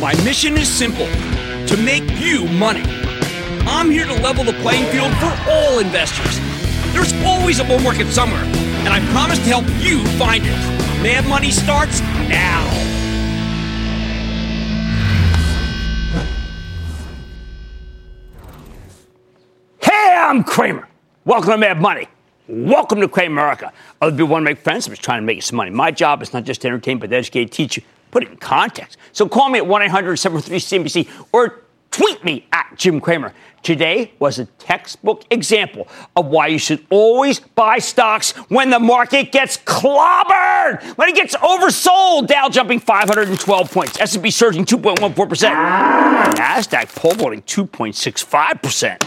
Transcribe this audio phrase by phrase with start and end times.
[0.00, 2.82] My mission is simple to make you money.
[3.66, 6.40] I'm here to level the playing field for all investors.
[6.94, 10.56] There's always a bull market somewhere, and I promise to help you find it.
[11.02, 12.66] Mad Money starts now.
[19.82, 20.88] Hey, I'm Cramer.
[21.26, 22.08] Welcome to Mad Money.
[22.48, 23.70] Welcome to Kramerica.
[24.00, 24.86] Other people want to make friends.
[24.86, 25.70] I'm just trying to make some money.
[25.70, 28.36] My job is not just to entertain, but to educate, teach you, put it in
[28.36, 28.98] context.
[29.12, 33.32] So call me at 1 800 743 CNBC or tweet me at Jim Cramer.
[33.62, 35.86] Today was a textbook example
[36.16, 41.36] of why you should always buy stocks when the market gets clobbered, when it gets
[41.36, 42.26] oversold.
[42.26, 48.98] Dow jumping 512 points, S&P surging 2.14%, Nasdaq pole vaulting 2.65%.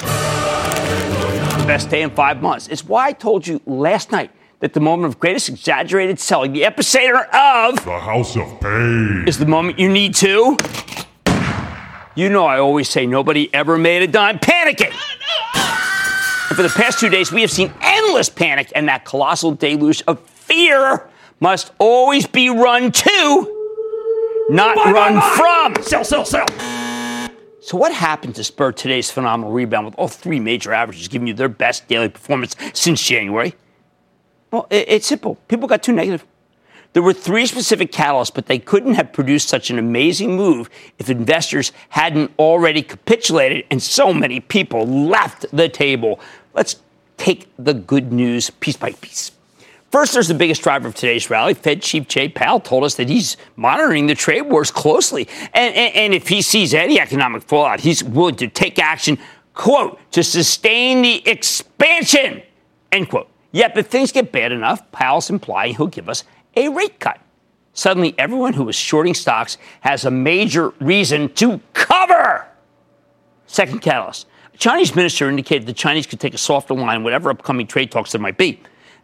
[1.65, 2.67] Best day in five months.
[2.67, 6.61] It's why I told you last night that the moment of greatest exaggerated selling, the
[6.61, 9.25] epicenter of The House of Pain.
[9.27, 10.57] is the moment you need to.
[12.15, 14.93] You know, I always say nobody ever made a dime panicking.
[16.49, 20.03] And for the past two days, we have seen endless panic, and that colossal deluge
[20.07, 25.83] of fear must always be run to, not run from.
[25.83, 26.45] Sell, sell, sell.
[27.59, 31.33] So, what happened to spur today's phenomenal rebound with all three major averages giving you
[31.33, 33.55] their best daily performance since January?
[34.53, 35.39] Well, it- it's simple.
[35.47, 36.23] People got too negative.
[36.93, 41.09] There were three specific catalysts, but they couldn't have produced such an amazing move if
[41.09, 46.19] investors hadn't already capitulated and so many people left the table.
[46.53, 46.75] Let's
[47.17, 49.31] take the good news piece by piece.
[49.91, 51.55] First, there's the biggest driver of today's rally.
[51.55, 55.27] Fed Chief Jay Powell told us that he's monitoring the trade wars closely.
[55.55, 59.17] And, and, and if he sees any economic fallout, he's willing to take action,
[59.55, 62.43] quote, to sustain the expansion,
[62.91, 63.29] end quote.
[63.53, 66.23] Yet, if things get bad enough, Powell's implying he'll give us
[66.55, 67.21] a rate cut.
[67.73, 72.47] Suddenly, everyone who was shorting stocks has a major reason to cover.
[73.45, 74.27] Second catalyst.
[74.53, 77.91] A Chinese minister indicated the Chinese could take a softer line, in whatever upcoming trade
[77.91, 78.59] talks there might be.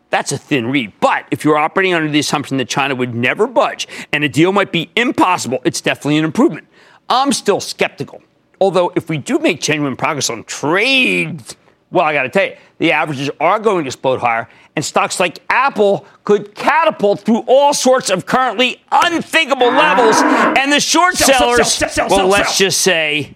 [0.10, 0.94] That's a thin read.
[1.00, 4.52] But if you're operating under the assumption that China would never budge and a deal
[4.52, 6.68] might be impossible, it's definitely an improvement.
[7.08, 8.24] I'm still skeptical.
[8.60, 11.44] Although, if we do make genuine progress on trade,
[11.92, 15.20] well, I got to tell you, the averages are going to explode higher, and stocks
[15.20, 20.18] like Apple could catapult through all sorts of currently unthinkable levels.
[20.22, 23.36] And the short Sell, sell, sellers, sell, sell, well, let's just say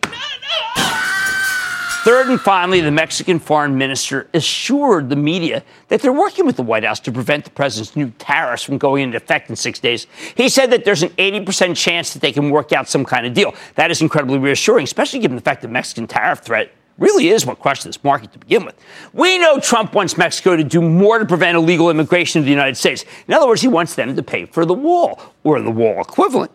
[2.04, 6.62] Third and finally, the Mexican foreign minister assured the media that they're working with the
[6.62, 10.06] White House to prevent the president's new tariffs from going into effect in six days.
[10.36, 13.34] He said that there's an 80% chance that they can work out some kind of
[13.34, 13.56] deal.
[13.76, 17.60] That is incredibly reassuring, especially given the fact that Mexican tariff threat really is what
[17.60, 18.76] crushed this market to begin with.
[19.14, 22.76] We know Trump wants Mexico to do more to prevent illegal immigration to the United
[22.76, 23.06] States.
[23.28, 26.52] In other words, he wants them to pay for the wall or the wall equivalent.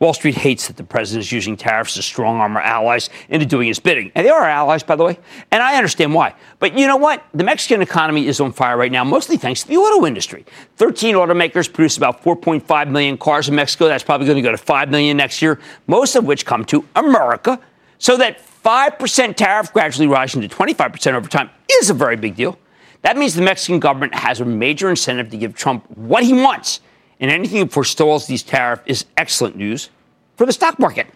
[0.00, 3.46] Wall Street hates that the president is using tariffs to strong arm our allies into
[3.46, 4.10] doing his bidding.
[4.14, 5.18] And they are our allies, by the way.
[5.52, 6.34] And I understand why.
[6.58, 7.24] But you know what?
[7.32, 10.44] The Mexican economy is on fire right now, mostly thanks to the auto industry.
[10.76, 13.86] 13 automakers produce about 4.5 million cars in Mexico.
[13.86, 16.84] That's probably going to go to 5 million next year, most of which come to
[16.96, 17.60] America.
[18.04, 21.48] So that 5% tariff gradually rising to 25% over time
[21.80, 22.58] is a very big deal.
[23.00, 26.80] That means the Mexican government has a major incentive to give Trump what he wants.
[27.18, 29.88] And anything that forestalls these tariffs is excellent news
[30.36, 31.06] for the stock market.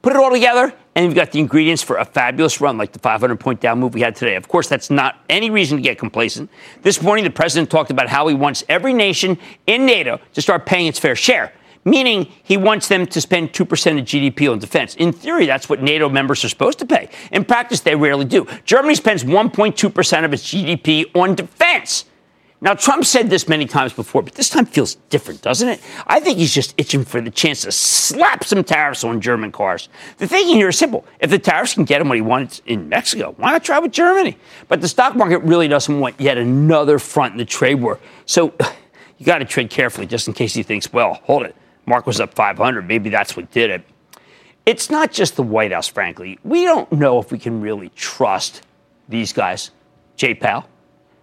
[0.00, 2.98] Put it all together, and you've got the ingredients for a fabulous run like the
[2.98, 4.36] 500 point down move we had today.
[4.36, 6.48] Of course, that's not any reason to get complacent.
[6.80, 9.36] This morning, the president talked about how he wants every nation
[9.66, 11.52] in NATO to start paying its fair share,
[11.84, 14.94] meaning he wants them to spend 2% of GDP on defense.
[14.96, 17.08] In theory, that's what NATO members are supposed to pay.
[17.32, 18.46] In practice, they rarely do.
[18.64, 22.04] Germany spends 1.2% of its GDP on defense.
[22.62, 25.80] Now, Trump said this many times before, but this time feels different, doesn't it?
[26.06, 29.88] I think he's just itching for the chance to slap some tariffs on German cars.
[30.18, 31.06] The thinking here is simple.
[31.20, 33.92] If the tariffs can get him what he wants in Mexico, why not try with
[33.92, 34.36] Germany?
[34.68, 37.98] But the stock market really doesn't want yet another front in the trade war.
[38.26, 38.52] So
[39.16, 41.56] you got to trade carefully just in case he thinks, well, hold it.
[41.90, 42.86] Mark was up 500.
[42.86, 43.82] Maybe that's what did it.
[44.64, 46.38] It's not just the White House, frankly.
[46.44, 48.62] We don't know if we can really trust
[49.08, 49.72] these guys,
[50.16, 50.66] Jay Powell,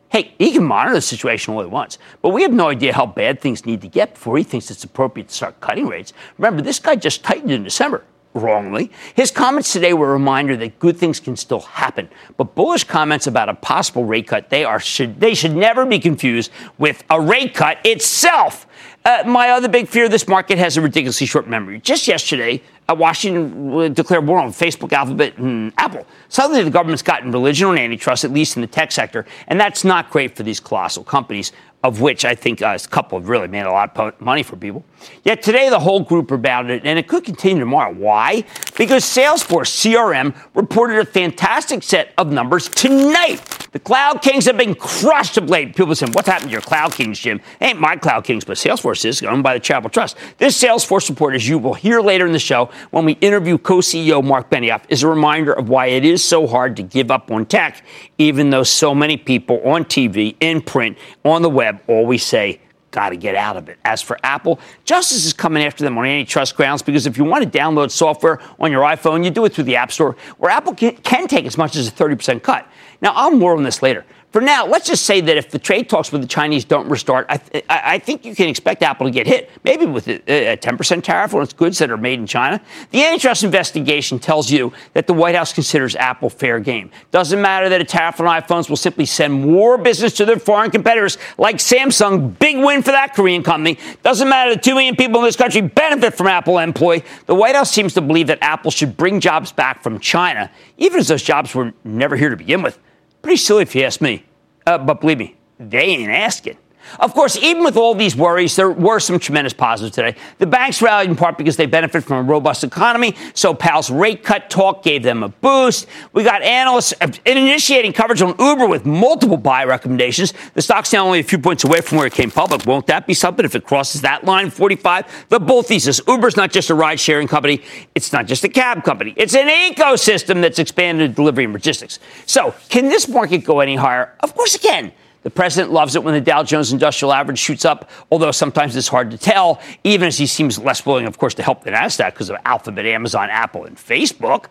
[0.09, 3.05] Hey, he can monitor the situation all he wants, but we have no idea how
[3.05, 6.13] bad things need to get before he thinks it's appropriate to start cutting rates.
[6.37, 8.91] Remember, this guy just tightened in December wrongly.
[9.15, 12.07] His comments today were a reminder that good things can still happen.
[12.37, 15.99] But bullish comments about a possible rate cut, they are should they should never be
[15.99, 18.65] confused with a rate cut itself.
[19.07, 21.79] Uh, my other big fear this market has a ridiculously short memory.
[21.79, 26.05] Just yesterday, uh, Washington declared war on Facebook, Alphabet, and Apple.
[26.27, 29.85] Suddenly, the government's gotten religion on antitrust, at least in the tech sector, and that's
[29.85, 33.47] not great for these colossal companies of which I think uh, a couple have really
[33.47, 34.83] made a lot of money for people.
[35.23, 37.93] Yet today, the whole group rebounded, and it could continue tomorrow.
[37.93, 38.43] Why?
[38.77, 43.66] Because Salesforce CRM reported a fantastic set of numbers tonight.
[43.71, 45.75] The Cloud Kings have been crushed of late.
[45.75, 47.41] People say, What's happened to your Cloud Kings, Jim?
[47.59, 50.17] ain't my Cloud Kings, but Salesforce is owned by the Charitable Trust.
[50.37, 53.77] This Salesforce report, as you will hear later in the show when we interview co
[53.77, 57.29] CEO Marc Benioff, is a reminder of why it is so hard to give up
[57.31, 57.83] on tech,
[58.17, 62.61] even though so many people on TV, in print, on the web, always say,
[62.91, 63.77] got to get out of it.
[63.83, 67.43] As for Apple, justice is coming after them on antitrust grounds because if you want
[67.43, 70.73] to download software on your iPhone, you do it through the App Store, where Apple
[70.73, 72.67] can, can take as much as a 30% cut.
[73.01, 74.05] Now, I'll more on this later.
[74.31, 77.27] For now, let's just say that if the trade talks with the Chinese don't restart,
[77.29, 80.57] I, th- I think you can expect Apple to get hit, maybe with a, a
[80.57, 82.61] 10% tariff on its goods that are made in China.
[82.91, 86.91] The antitrust investigation tells you that the White House considers Apple fair game.
[87.11, 90.71] Doesn't matter that a tariff on iPhones will simply send more business to their foreign
[90.71, 92.37] competitors like Samsung.
[92.37, 93.79] Big win for that Korean company.
[94.03, 97.01] Doesn't matter that 2 million people in this country benefit from Apple employ.
[97.27, 100.99] The White House seems to believe that Apple should bring jobs back from China, even
[100.99, 102.77] as those jobs were never here to begin with.
[103.21, 104.23] Pretty silly if you ask me.
[104.65, 106.57] Uh, but believe me, they ain't asking.
[106.99, 110.15] Of course, even with all these worries, there were some tremendous positives today.
[110.39, 114.23] The banks rallied in part because they benefit from a robust economy, so Powell's rate
[114.23, 115.87] cut talk gave them a boost.
[116.13, 116.93] We got analysts
[117.25, 120.33] initiating coverage on Uber with multiple buy recommendations.
[120.53, 122.65] The stock's now only a few points away from where it came public.
[122.65, 125.27] Won't that be something if it crosses that line, 45?
[125.29, 127.63] The bull thesis Uber's not just a ride sharing company,
[127.95, 131.99] it's not just a cab company, it's an ecosystem that's expanded delivery and logistics.
[132.25, 134.13] So, can this market go any higher?
[134.19, 134.91] Of course it can.
[135.27, 138.87] The president loves it when the Dow Jones Industrial Average shoots up, although sometimes it's
[138.87, 142.13] hard to tell, even as he seems less willing, of course, to help the NASDAQ
[142.13, 144.45] because of Alphabet, Amazon, Apple, and Facebook.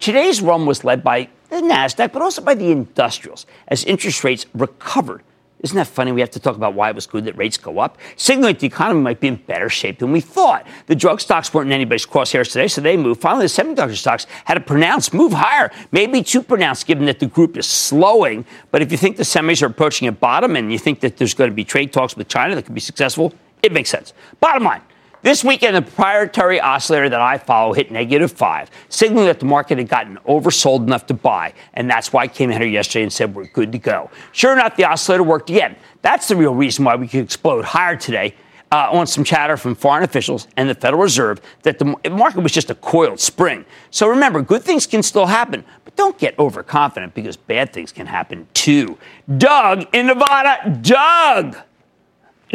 [0.00, 4.44] Today's run was led by the NASDAQ, but also by the industrials as interest rates
[4.52, 5.22] recovered
[5.64, 6.12] isn't that funny?
[6.12, 8.66] We have to talk about why it was good that rates go up, signaling the
[8.66, 10.66] economy might be in better shape than we thought.
[10.86, 13.22] The drug stocks weren't in anybody's crosshairs today, so they moved.
[13.22, 17.26] Finally, the semiconductor stocks had a pronounced move higher, maybe too pronounced given that the
[17.26, 18.44] group is slowing.
[18.70, 21.32] But if you think the semis are approaching a bottom and you think that there's
[21.32, 23.32] going to be trade talks with China that could be successful,
[23.62, 24.12] it makes sense.
[24.40, 24.82] Bottom line,
[25.24, 29.78] this weekend, the proprietary oscillator that I follow hit negative five, signaling that the market
[29.78, 31.54] had gotten oversold enough to buy.
[31.72, 34.10] And that's why I came in here yesterday and said we're good to go.
[34.32, 35.76] Sure enough, the oscillator worked again.
[36.02, 38.34] That's the real reason why we could explode higher today.
[38.72, 42.50] Uh, on some chatter from foreign officials and the Federal Reserve that the market was
[42.50, 43.64] just a coiled spring.
[43.92, 48.06] So remember, good things can still happen, but don't get overconfident because bad things can
[48.06, 48.98] happen too.
[49.38, 51.56] Doug in Nevada, Doug.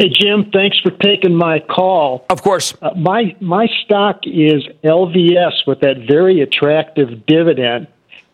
[0.00, 2.24] Hey Jim, thanks for taking my call.
[2.30, 2.72] Of course.
[2.80, 7.86] Uh, my my stock is LVS with that very attractive dividend.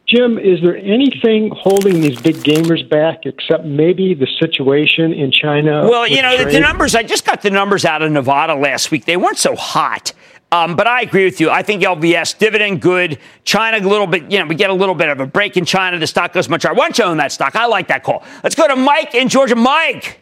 [0.07, 5.89] Jim, is there anything holding these big gamers back except maybe the situation in China?
[5.91, 9.05] Well, you know, the numbers, I just got the numbers out of Nevada last week.
[9.05, 10.13] They weren't so hot.
[10.53, 11.51] Um, but I agree with you.
[11.51, 13.19] I think LVS dividend good.
[13.43, 14.31] China a little bit.
[14.31, 15.99] You know, we get a little bit of a break in China.
[15.99, 16.75] The stock goes much higher.
[16.75, 17.57] Why don't you own that stock?
[17.57, 18.23] I like that call.
[18.45, 19.57] Let's go to Mike in Georgia.
[19.57, 20.21] Mike.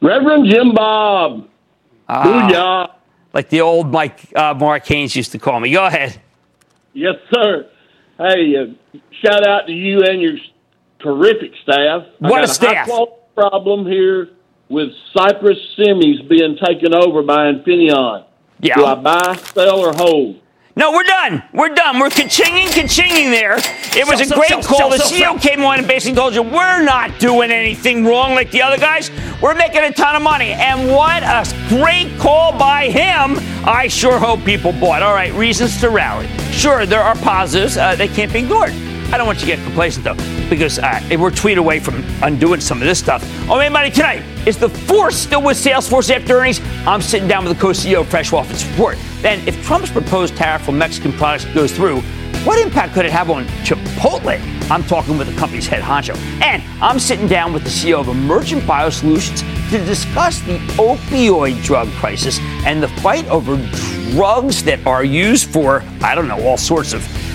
[0.00, 1.48] Reverend Jim Bob.
[2.08, 2.94] Ah, Booyah.
[3.32, 5.72] Like the old Mike uh, Mark Haines used to call me.
[5.72, 6.20] Go ahead.
[6.92, 7.68] Yes, sir.
[8.18, 10.36] Hey, uh, shout out to you and your
[10.98, 12.06] terrific staff.
[12.18, 12.88] What a staff!
[12.88, 14.30] A problem here
[14.68, 18.24] with Cypress Semis being taken over by Infineon.
[18.60, 18.74] Yeah.
[18.76, 20.40] Do I buy, sell, or hold?
[20.80, 21.42] No, we're done.
[21.52, 21.98] We're done.
[21.98, 23.58] We're ka-chinging, ka-chinging there.
[23.94, 24.78] It was a great sell, call.
[24.78, 28.50] Sell, the CEO came on and basically told you we're not doing anything wrong like
[28.50, 29.10] the other guys.
[29.42, 30.52] We're making a ton of money.
[30.52, 33.36] And what a great call by him.
[33.68, 35.02] I sure hope people bought.
[35.02, 36.26] All right, reasons to rally.
[36.50, 37.76] Sure, there are positives.
[37.76, 38.72] Uh, they can't be ignored.
[39.12, 40.14] I don't want you to get complacent though,
[40.48, 43.24] because uh, we're tweet away from undoing some of this stuff.
[43.50, 44.22] Oh, Mad Money tonight.
[44.46, 46.60] Is the force still with Salesforce after earnings?
[46.86, 48.96] I'm sitting down with the co-CEO of Fresh Office Report.
[49.20, 52.02] Then, if Trump's proposed tariff on Mexican products goes through,
[52.44, 54.40] what impact could it have on Chipotle?
[54.70, 56.16] I'm talking with the company's head honcho.
[56.40, 59.40] And I'm sitting down with the CEO of Emergent Biosolutions
[59.70, 63.56] to discuss the opioid drug crisis and the fight over
[64.12, 67.02] drugs that are used for, I don't know, all sorts of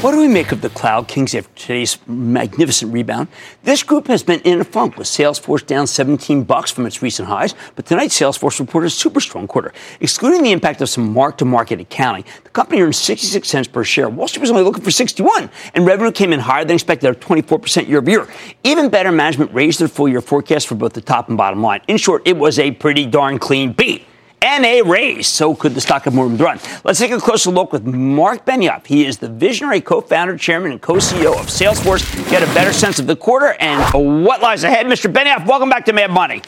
[0.00, 3.28] What do we make of the Cloud Kings after today's magnificent rebound?
[3.64, 7.28] This group has been in a funk with Salesforce down 17 bucks from its recent
[7.28, 9.74] highs, but tonight Salesforce reported a super strong quarter.
[10.00, 14.08] Excluding the impact of some mark-to-market accounting, the company earned 66 cents per share.
[14.08, 17.20] Wall Street was only looking for 61, and revenue came in higher than expected at
[17.20, 18.26] 24% year over year.
[18.64, 21.82] Even better management raised their full-year forecast for both the top and bottom line.
[21.88, 24.06] In short, it was a pretty darn clean beat
[24.42, 25.28] and a raise.
[25.28, 26.58] So could the stock of to run.
[26.84, 28.86] Let's take a closer look with Marc Benioff.
[28.86, 32.30] He is the visionary co-founder, chairman, and co-CEO of Salesforce.
[32.30, 34.86] Get a better sense of the quarter and what lies ahead.
[34.86, 35.12] Mr.
[35.12, 36.42] Benioff, welcome back to Mad Money.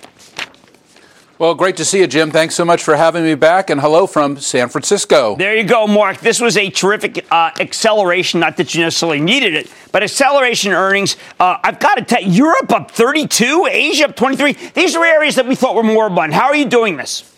[1.38, 2.30] Well, great to see you, Jim.
[2.30, 5.34] Thanks so much for having me back, and hello from San Francisco.
[5.34, 6.20] There you go, Marc.
[6.20, 8.38] This was a terrific uh, acceleration.
[8.38, 11.16] Not that you necessarily needed it, but acceleration earnings.
[11.40, 14.52] Uh, I've got to tell you, Europe up 32, Asia up 23.
[14.52, 16.34] These are areas that we thought were more abundant.
[16.34, 17.31] How are you doing this?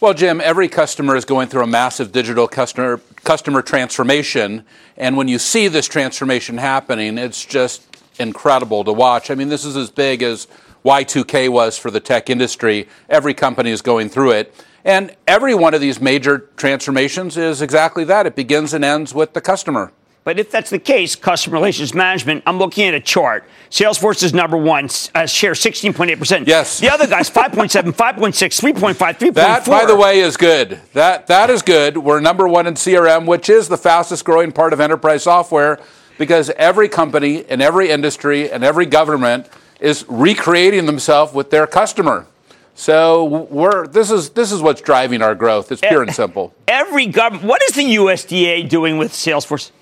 [0.00, 4.64] Well, Jim, every customer is going through a massive digital customer customer transformation,
[4.96, 7.82] and when you see this transformation happening, it's just
[8.20, 9.28] incredible to watch.
[9.28, 10.46] I mean, this is as big as
[10.84, 12.86] Y2K was for the tech industry.
[13.08, 14.54] Every company is going through it.
[14.84, 18.24] And every one of these major transformations is exactly that.
[18.24, 19.92] It begins and ends with the customer.
[20.28, 23.44] But if that's the case, customer relations management, I'm looking at a chart.
[23.70, 26.46] Salesforce is number one, uh, share 16.8%.
[26.46, 26.80] Yes.
[26.80, 29.32] The other guys, 5.7, 5.6, 3.5, 3.4.
[29.32, 30.82] That, by the way, is good.
[30.92, 31.96] That, that is good.
[31.96, 35.80] We're number one in CRM, which is the fastest growing part of enterprise software
[36.18, 39.48] because every company in every industry and every government
[39.80, 42.26] is recreating themselves with their customer.
[42.74, 45.72] So we're this is this is what's driving our growth.
[45.72, 46.54] It's pure and simple.
[46.68, 47.46] Every government.
[47.46, 49.72] What is the USDA doing with Salesforce?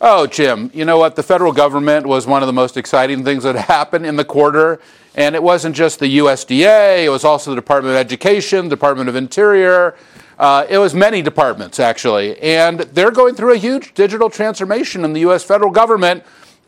[0.00, 1.16] Oh, Jim, you know what?
[1.16, 4.80] The federal government was one of the most exciting things that happened in the quarter.
[5.16, 9.16] And it wasn't just the USDA, it was also the Department of Education, Department of
[9.16, 9.96] Interior.
[10.38, 12.38] Uh, it was many departments, actually.
[12.38, 15.42] And they're going through a huge digital transformation in the U.S.
[15.42, 16.22] federal government.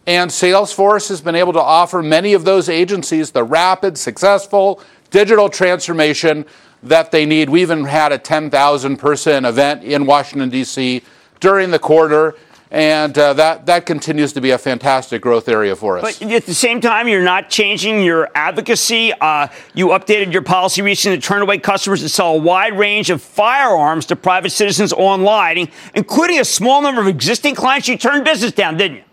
[0.08, 5.48] And Salesforce has been able to offer many of those agencies the rapid, successful digital
[5.48, 6.44] transformation
[6.82, 7.48] that they need.
[7.48, 11.02] We even had a 10,000 person event in Washington, D.C.
[11.38, 12.34] during the quarter
[12.70, 16.18] and uh, that that continues to be a fantastic growth area for us.
[16.20, 19.12] But at the same time, you're not changing your advocacy.
[19.12, 23.10] Uh, you updated your policy recently to turn away customers that sell a wide range
[23.10, 27.88] of firearms to private citizens online, including a small number of existing clients.
[27.88, 29.04] You turned business down, didn't you?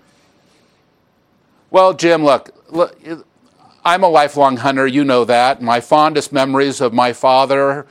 [1.72, 2.96] Well, Jim, look, look
[3.84, 4.86] I'm a lifelong hunter.
[4.86, 5.64] You know that.
[5.64, 7.88] My fondest memories of my father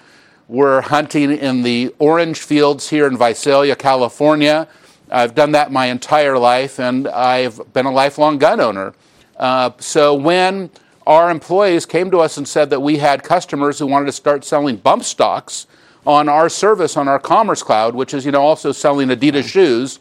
[0.47, 4.69] were hunting in the orange fields here in Visalia, California
[5.11, 8.95] I've done that my entire life, and I've been a lifelong gun owner.
[9.37, 10.71] Uh, so when
[11.07, 14.45] our employees came to us and said that we had customers who wanted to start
[14.45, 15.67] selling bump stocks
[16.07, 19.99] on our service on our Commerce Cloud, which is you know also selling Adidas shoes.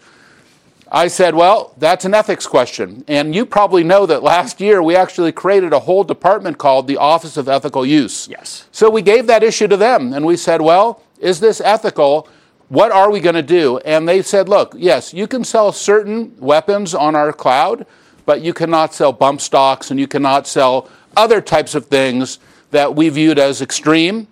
[0.91, 3.03] I said, well, that's an ethics question.
[3.07, 6.97] And you probably know that last year we actually created a whole department called the
[6.97, 8.27] Office of Ethical Use.
[8.29, 8.67] Yes.
[8.71, 12.29] So we gave that issue to them and we said, well, is this ethical?
[12.69, 13.77] What are we going to do?
[13.79, 17.85] And they said, look, yes, you can sell certain weapons on our cloud,
[18.25, 22.39] but you cannot sell bump stocks and you cannot sell other types of things
[22.71, 24.27] that we viewed as extreme.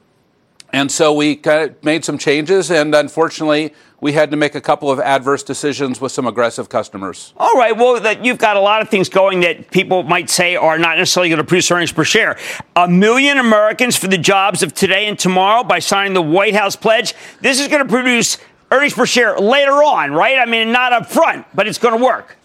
[0.72, 4.60] And so we kind of made some changes, and unfortunately, we had to make a
[4.60, 7.34] couple of adverse decisions with some aggressive customers.
[7.38, 7.76] All right.
[7.76, 10.98] Well, that you've got a lot of things going that people might say are not
[10.98, 12.38] necessarily going to produce earnings per share.
[12.76, 16.76] A million Americans for the jobs of today and tomorrow by signing the White House
[16.76, 17.16] pledge.
[17.40, 18.40] This is going to produce
[18.72, 20.38] earnings per share later on, right?
[20.38, 22.36] I mean, not up front, but it's going to work.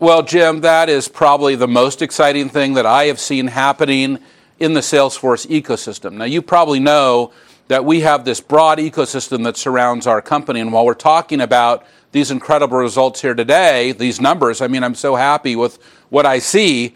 [0.00, 4.18] Well, Jim, that is probably the most exciting thing that I have seen happening
[4.58, 6.14] in the Salesforce ecosystem.
[6.14, 7.32] Now, you probably know
[7.72, 10.60] that we have this broad ecosystem that surrounds our company.
[10.60, 14.94] And while we're talking about these incredible results here today, these numbers, I mean, I'm
[14.94, 15.78] so happy with
[16.10, 16.94] what I see.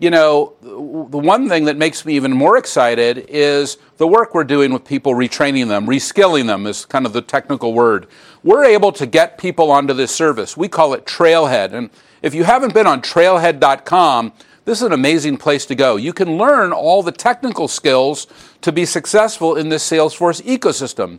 [0.00, 4.44] You know, the one thing that makes me even more excited is the work we're
[4.44, 8.06] doing with people, retraining them, reskilling them is kind of the technical word.
[8.42, 10.56] We're able to get people onto this service.
[10.56, 11.74] We call it Trailhead.
[11.74, 11.90] And
[12.22, 14.32] if you haven't been on trailhead.com,
[14.64, 15.96] this is an amazing place to go.
[15.96, 18.26] You can learn all the technical skills
[18.62, 21.18] to be successful in this Salesforce ecosystem.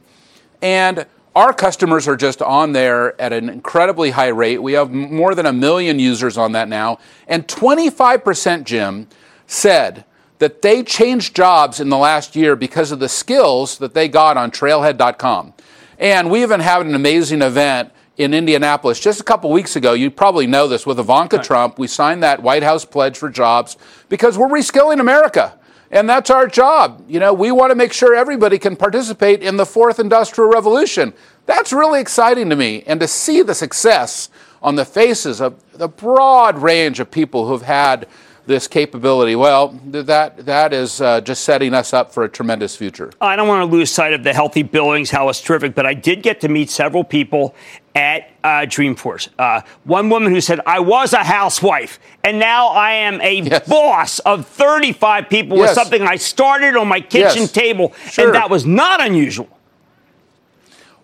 [0.62, 4.64] And our customers are just on there at an incredibly high rate.
[4.64, 7.00] We have more than a million users on that now.
[7.28, 9.08] And 25%, Jim,
[9.46, 10.06] said
[10.40, 14.38] that they changed jobs in the last year because of the skills that they got
[14.38, 15.54] on trailhead.com.
[16.00, 19.94] And we even had an amazing event in Indianapolis just a couple weeks ago.
[19.94, 21.46] You probably know this with Ivanka right.
[21.46, 21.80] Trump.
[21.80, 23.78] We signed that White House pledge for jobs
[24.10, 25.58] because we're reskilling America.
[25.92, 27.04] And that's our job.
[27.08, 31.14] You know, we want to make sure everybody can participate in the fourth industrial revolution.
[31.46, 32.84] That's really exciting to me.
[32.88, 34.30] And to see the success
[34.62, 38.08] on the faces of the broad range of people who've had
[38.48, 43.12] this capability, well, that, that is uh, just setting us up for a tremendous future.
[43.20, 45.94] I don't want to lose sight of the healthy billings, how it's terrific, but I
[45.94, 47.56] did get to meet several people
[47.96, 49.30] at uh, Dreamforce.
[49.40, 53.68] Uh, one woman who said, I was a housewife, and now I am a yes.
[53.68, 55.70] boss of 35 people yes.
[55.70, 57.52] with something I started on my kitchen yes.
[57.52, 58.28] table, sure.
[58.28, 59.50] and that was not unusual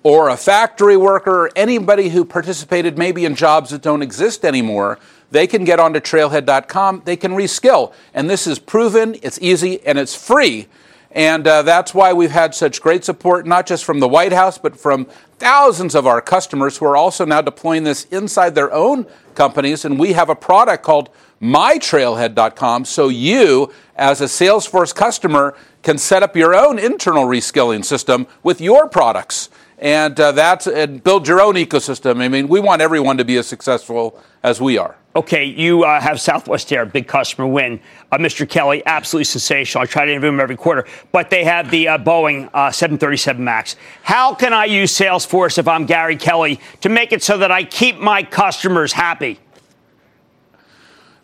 [0.03, 4.97] or a factory worker, anybody who participated maybe in jobs that don't exist anymore,
[5.31, 7.93] they can get onto trailhead.com, they can reskill.
[8.13, 10.67] And this is proven, it's easy, and it's free.
[11.13, 14.57] And uh, that's why we've had such great support, not just from the White House,
[14.57, 15.05] but from
[15.39, 19.83] thousands of our customers who are also now deploying this inside their own companies.
[19.83, 21.09] And we have a product called
[21.41, 22.85] mytrailhead.com.
[22.85, 28.61] So you, as a Salesforce customer, can set up your own internal reskilling system with
[28.61, 29.49] your products
[29.81, 32.21] and uh, that's and build your own ecosystem.
[32.21, 34.95] I mean, we want everyone to be as successful as we are.
[35.13, 37.81] Okay, you uh, have Southwest Air, big customer win.
[38.13, 38.47] Uh, Mr.
[38.47, 39.81] Kelly, absolutely sensational.
[39.81, 43.43] I try to interview him every quarter, but they have the uh, Boeing uh, 737
[43.43, 43.75] Max.
[44.03, 47.65] How can I use Salesforce if I'm Gary Kelly to make it so that I
[47.65, 49.39] keep my customers happy?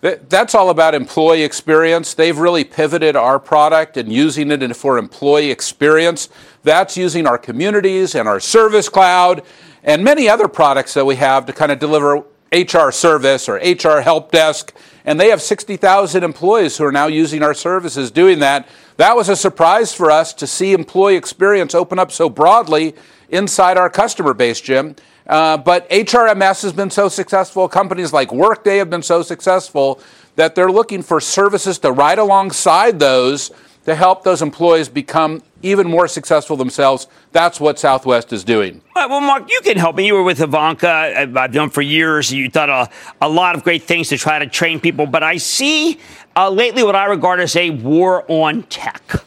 [0.01, 2.13] That's all about employee experience.
[2.13, 6.29] They've really pivoted our product and using it for employee experience.
[6.63, 9.43] That's using our communities and our service cloud
[9.83, 14.01] and many other products that we have to kind of deliver HR service or HR
[14.01, 14.73] help desk.
[15.05, 18.67] And they have 60,000 employees who are now using our services doing that.
[18.97, 22.95] That was a surprise for us to see employee experience open up so broadly
[23.29, 24.95] inside our customer base, Jim.
[25.27, 27.67] Uh, but HRMS has been so successful.
[27.67, 30.01] Companies like Workday have been so successful
[30.35, 33.51] that they're looking for services to ride alongside those
[33.85, 37.07] to help those employees become even more successful themselves.
[37.31, 38.81] That's what Southwest is doing.
[38.95, 40.05] well, Marc, you can help me.
[40.07, 40.89] You were with Ivanka.
[41.35, 42.31] I've known for years.
[42.31, 42.89] You've done a,
[43.21, 45.07] a lot of great things to try to train people.
[45.07, 45.99] But I see
[46.35, 49.26] uh, lately what I regard as a war on tech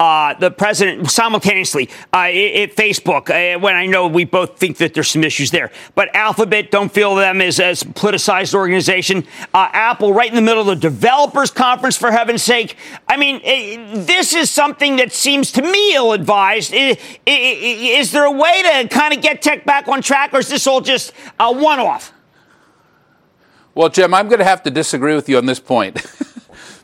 [0.00, 4.94] uh, the president simultaneously uh, at Facebook, uh, when I know we both think that
[4.94, 5.70] there's some issues there.
[5.94, 9.26] But Alphabet don't feel them as a politicized organization.
[9.52, 12.76] Uh, Apple, right in the middle of the developers conference, for heaven's sake.
[13.06, 16.72] I mean, it, this is something that seems to me ill advised.
[16.74, 20.66] Is there a way to kind of get tech back on track, or is this
[20.66, 22.14] all just a one off?
[23.74, 26.02] Well, Jim, I'm going to have to disagree with you on this point.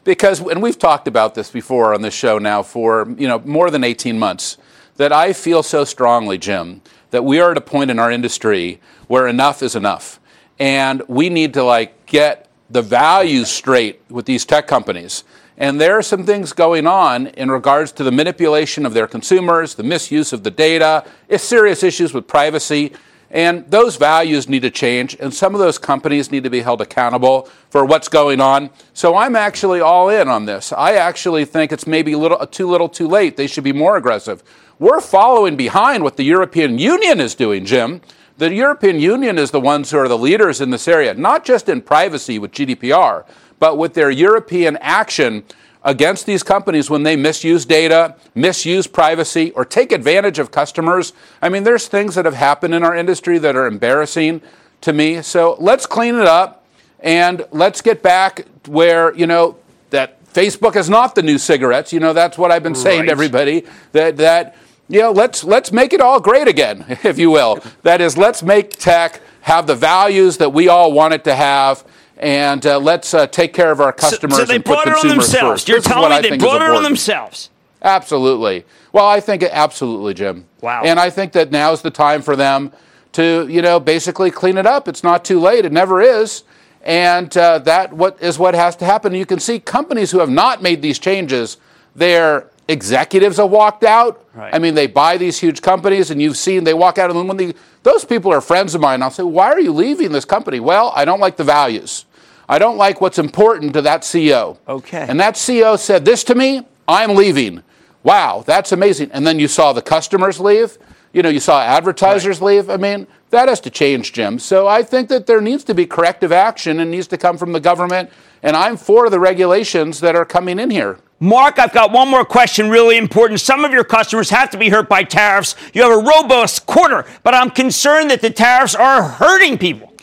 [0.06, 3.70] because and we've talked about this before on this show now for you know more
[3.70, 4.56] than 18 months
[4.96, 8.80] that I feel so strongly, Jim, that we are at a point in our industry
[9.08, 10.18] where enough is enough,
[10.58, 15.24] and we need to like get the values straight with these tech companies.
[15.58, 19.74] And there are some things going on in regards to the manipulation of their consumers,
[19.74, 21.04] the misuse of the data,
[21.36, 22.92] serious issues with privacy.
[23.30, 26.80] And those values need to change, and some of those companies need to be held
[26.80, 28.70] accountable for what's going on.
[28.94, 30.72] So I'm actually all in on this.
[30.72, 33.36] I actually think it's maybe a little too little too late.
[33.36, 34.44] They should be more aggressive.
[34.78, 38.00] We're following behind what the European Union is doing, Jim.
[38.38, 41.68] The European Union is the ones who are the leaders in this area, not just
[41.68, 43.24] in privacy with GDPR,
[43.58, 45.44] but with their European action
[45.86, 51.12] against these companies when they misuse data, misuse privacy, or take advantage of customers.
[51.40, 54.42] I mean, there's things that have happened in our industry that are embarrassing
[54.80, 55.22] to me.
[55.22, 56.66] So let's clean it up
[56.98, 59.58] and let's get back where, you know,
[59.90, 61.92] that Facebook is not the new cigarettes.
[61.92, 63.06] You know, that's what I've been saying right.
[63.06, 63.64] to everybody.
[63.92, 64.56] That, that,
[64.88, 67.60] you know, let's, let's make it all great again, if you will.
[67.84, 71.84] That is, let's make tech have the values that we all want it to have
[72.16, 74.36] and uh, let's uh, take care of our customers.
[74.36, 75.62] So, so they and brought put it on themselves.
[75.62, 75.68] First.
[75.68, 77.50] You're telling me they brought it on themselves.
[77.82, 78.64] Absolutely.
[78.92, 80.46] Well, I think absolutely, Jim.
[80.62, 80.82] Wow.
[80.84, 82.72] And I think that now is the time for them
[83.12, 84.88] to, you know, basically clean it up.
[84.88, 85.64] It's not too late.
[85.64, 86.44] It never is.
[86.82, 89.14] And uh, that what is what has to happen.
[89.14, 91.58] You can see companies who have not made these changes,
[91.94, 94.24] their executives have walked out.
[94.34, 94.54] Right.
[94.54, 97.36] I mean, they buy these huge companies, and you've seen they walk out, and when
[97.36, 100.60] they, those people are friends of mine, I'll say, "Why are you leaving this company?"
[100.60, 102.05] Well, I don't like the values.
[102.48, 104.58] I don't like what's important to that CEO.
[104.68, 105.04] Okay.
[105.08, 107.62] And that CEO said this to me, I'm leaving.
[108.02, 109.10] Wow, that's amazing.
[109.12, 110.78] And then you saw the customers leave.
[111.12, 112.70] You know, you saw advertisers leave.
[112.70, 114.38] I mean, that has to change, Jim.
[114.38, 117.52] So I think that there needs to be corrective action and needs to come from
[117.52, 118.10] the government.
[118.42, 121.00] And I'm for the regulations that are coming in here.
[121.18, 123.40] Marc, I've got one more question, really important.
[123.40, 125.56] Some of your customers have to be hurt by tariffs.
[125.72, 129.94] You have a robust quarter, but I'm concerned that the tariffs are hurting people.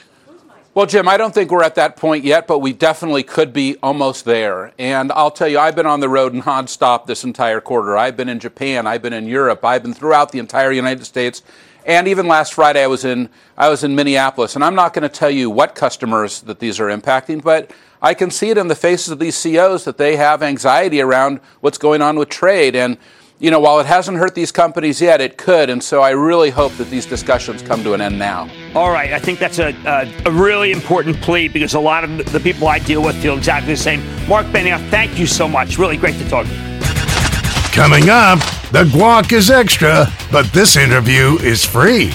[0.75, 3.77] Well, Jim, I don't think we're at that point yet, but we definitely could be
[3.83, 4.73] almost there.
[4.79, 7.95] And I'll tell you, I've been on the road nonstop this entire quarter.
[7.95, 11.43] I've been in Japan, I've been in Europe, I've been throughout the entire United States,
[11.85, 14.55] and even last Friday I was in I was in Minneapolis.
[14.55, 17.69] And I'm not going to tell you what customers that these are impacting, but
[18.01, 21.39] I can see it in the faces of these CEOs that they have anxiety around
[21.61, 22.97] what's going on with trade and
[23.39, 25.69] you know, while it hasn't hurt these companies yet, it could.
[25.69, 28.49] And so I really hope that these discussions come to an end now.
[28.75, 29.11] All right.
[29.11, 32.67] I think that's a, a, a really important plea because a lot of the people
[32.67, 34.01] I deal with feel exactly the same.
[34.27, 35.77] Marc Benioff, thank you so much.
[35.77, 36.59] Really great to talk to you.
[37.73, 38.39] Coming up,
[38.71, 42.11] the guac is extra, but this interview is free.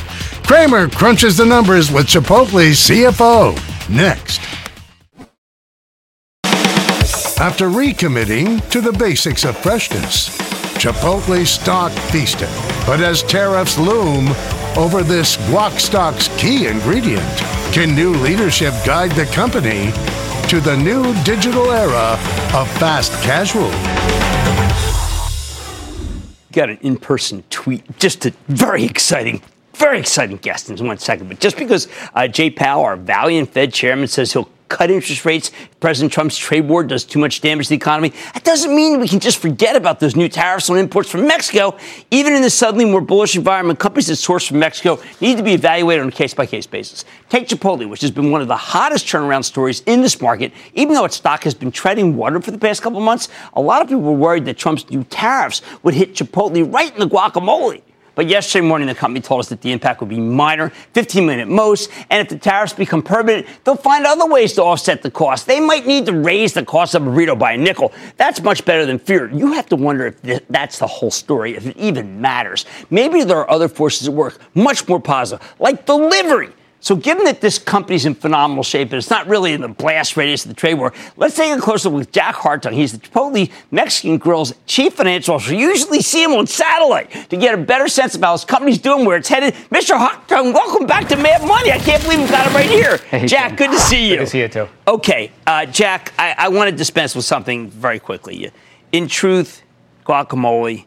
[0.47, 3.55] Cramer crunches the numbers with Chipotle's CFO.
[3.91, 4.41] Next.
[7.41, 10.48] After recommitting to the basics of freshness,
[10.79, 12.49] Chipotle stock feasted.
[12.87, 14.29] But as tariffs loom
[14.77, 17.27] over this guac stock's key ingredient,
[17.73, 19.91] can new leadership guide the company
[20.49, 22.13] to the new digital era
[22.55, 23.71] of fast casual?
[26.53, 29.43] Got an in person tweet, just a very exciting
[29.75, 31.29] very exciting guest in one second.
[31.29, 35.51] But just because uh, Jay Powell, our valiant Fed chairman, says he'll cut interest rates,
[35.81, 39.09] President Trump's trade war does too much damage to the economy, that doesn't mean we
[39.09, 41.77] can just forget about those new tariffs on imports from Mexico.
[42.11, 45.53] Even in this suddenly more bullish environment, companies that source from Mexico need to be
[45.53, 47.05] evaluated on a case by case basis.
[47.29, 50.53] Take Chipotle, which has been one of the hottest turnaround stories in this market.
[50.75, 53.83] Even though its stock has been treading water for the past couple months, a lot
[53.83, 57.83] of people were worried that Trump's new tariffs would hit Chipotle right in the guacamole.
[58.19, 61.39] But yesterday morning, the company told us that the impact would be minor, 15 million
[61.39, 61.89] at most.
[62.11, 65.47] And if the tariffs become permanent, they'll find other ways to offset the cost.
[65.47, 67.93] They might need to raise the cost of a burrito by a nickel.
[68.17, 69.31] That's much better than fear.
[69.31, 72.67] You have to wonder if th- that's the whole story, if it even matters.
[72.91, 76.51] Maybe there are other forces at work, much more positive, like delivery.
[76.81, 80.17] So, given that this company's in phenomenal shape and it's not really in the blast
[80.17, 82.73] radius of the trade war, let's take a closer look with Jack Hartung.
[82.73, 85.55] He's the Chipotle Mexican Grill's chief financial officer.
[85.55, 88.79] You usually see him on satellite to get a better sense of how his company's
[88.79, 89.55] doing, where it's headed.
[89.71, 89.99] Mr.
[89.99, 91.73] Hartung, welcome back to Mad Money.
[91.73, 92.99] I can't believe we got him right here.
[93.09, 94.17] Hey, Jack, good to see you.
[94.17, 94.69] Good to see you too.
[94.87, 98.51] Okay, uh, Jack, I, I want to dispense with something very quickly.
[98.93, 99.63] In truth,
[100.05, 100.85] guacamole,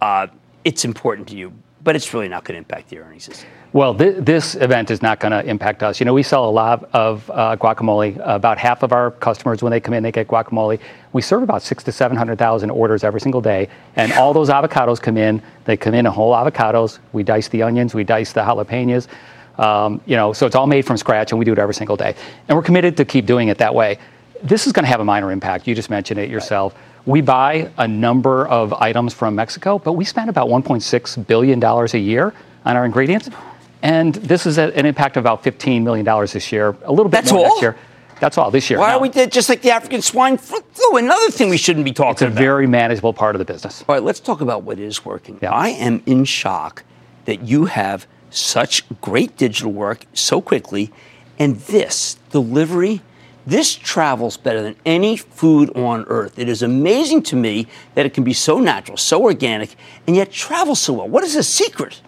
[0.00, 0.28] uh,
[0.64, 1.52] it's important to you,
[1.82, 3.44] but it's really not going to impact the earnings.
[3.72, 5.98] Well, th- this event is not going to impact us.
[5.98, 8.20] You know, we sell a lot of uh, guacamole.
[8.24, 10.78] About half of our customers, when they come in, they get guacamole.
[11.12, 14.48] We serve about six to seven hundred thousand orders every single day, and all those
[14.48, 15.42] avocados come in.
[15.64, 17.00] They come in whole avocados.
[17.12, 19.08] We dice the onions, we dice the jalapenos.
[19.58, 21.96] Um, you know, so it's all made from scratch, and we do it every single
[21.96, 22.14] day.
[22.48, 23.98] And we're committed to keep doing it that way.
[24.42, 25.66] This is going to have a minor impact.
[25.66, 26.76] You just mentioned it yourself.
[27.06, 31.94] We buy a number of items from Mexico, but we spend about 1.6 billion dollars
[31.94, 33.30] a year on our ingredients.
[33.84, 37.32] And this is an impact of about $15 million this year, a little bit That's
[37.32, 37.50] more all?
[37.50, 37.76] next year.
[38.18, 38.78] That's all this year.
[38.78, 40.62] Why Now, are we did just like the African swine flu?
[40.96, 42.12] Another thing we shouldn't be talking about.
[42.12, 42.38] It's a about.
[42.38, 43.84] very manageable part of the business.
[43.86, 45.38] All right, let's talk about what is working.
[45.42, 45.52] Yeah.
[45.52, 46.82] I am in shock
[47.26, 50.90] that you have such great digital work so quickly,
[51.38, 53.02] and this delivery,
[53.46, 56.38] this travels better than any food on earth.
[56.38, 57.66] It is amazing to me
[57.96, 61.08] that it can be so natural, so organic, and yet travel so well.
[61.08, 62.00] What is the secret?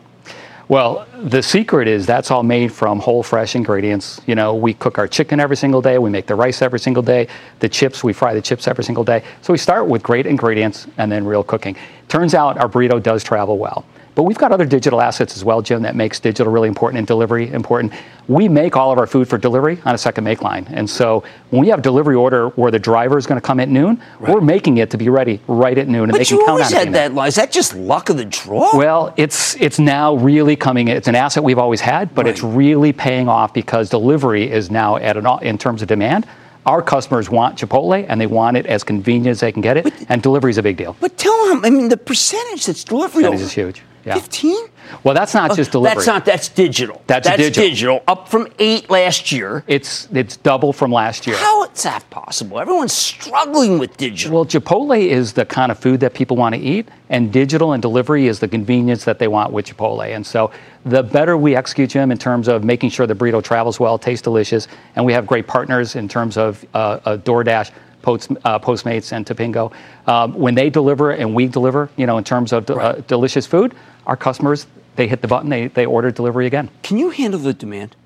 [0.69, 4.21] Well, the secret is that's all made from whole, fresh ingredients.
[4.27, 5.97] You know, we cook our chicken every single day.
[5.99, 7.29] We make the rice every single day.
[7.61, 9.23] The chips, we fry the chips every single day.
[9.43, 11.77] So we start with great ingredients and then real cooking.
[12.09, 13.85] Turns out our burrito does travel well.
[14.17, 17.07] But we've got other digital assets as well, Jim, that makes digital really important and
[17.07, 17.93] delivery important.
[18.29, 20.67] We make all of our food for delivery on a second make line.
[20.71, 23.69] And so when we have delivery order where the driver is going to come at
[23.69, 26.05] noon, we're making it to be ready right at noon.
[26.05, 27.29] And they But can you count always on had that line.
[27.29, 28.75] Is that just luck of the draw?
[28.75, 30.89] Well, it's it's now really coming.
[30.89, 34.97] It's an asset we've always had, but it's really paying off because delivery is now
[34.97, 36.27] at an in terms of demand
[36.65, 39.95] our customers want Chipotle and they want it as convenient as they can get it,
[40.09, 40.97] and delivery is a big deal.
[40.99, 43.83] But tell them, I mean, the percentage that's delivery Percentage is huge.
[44.07, 44.15] Yeah.
[44.15, 44.57] 15?
[45.03, 45.97] Well, that's not just delivery.
[45.97, 46.25] That's not.
[46.25, 47.03] That's digital.
[47.09, 48.05] That's digital.
[48.07, 49.65] Up from eight last year.
[49.67, 51.37] It's it's double from last year.
[51.37, 52.61] How is that possible?
[52.61, 54.35] Everyone's struggling with digital.
[54.35, 57.83] Well, Chipotle is the kind of food that people want to eat, and digital and
[57.83, 60.07] delivery is the convenience that they want with Chipotle.
[60.07, 60.53] And so,
[60.85, 64.23] the better we execute, Jim, in terms of making sure the burrito travels well, tastes
[64.23, 67.73] delicious, and we have great partners in terms of uh, uh, DoorDash.
[68.07, 69.73] Post, uh, Postmates and Tapingo,
[70.07, 73.75] um, when they deliver and we deliver, you know, in terms of uh, delicious food,
[74.07, 76.71] our customers they hit the button, they, they order delivery again.
[76.85, 77.97] Can you handle the demand?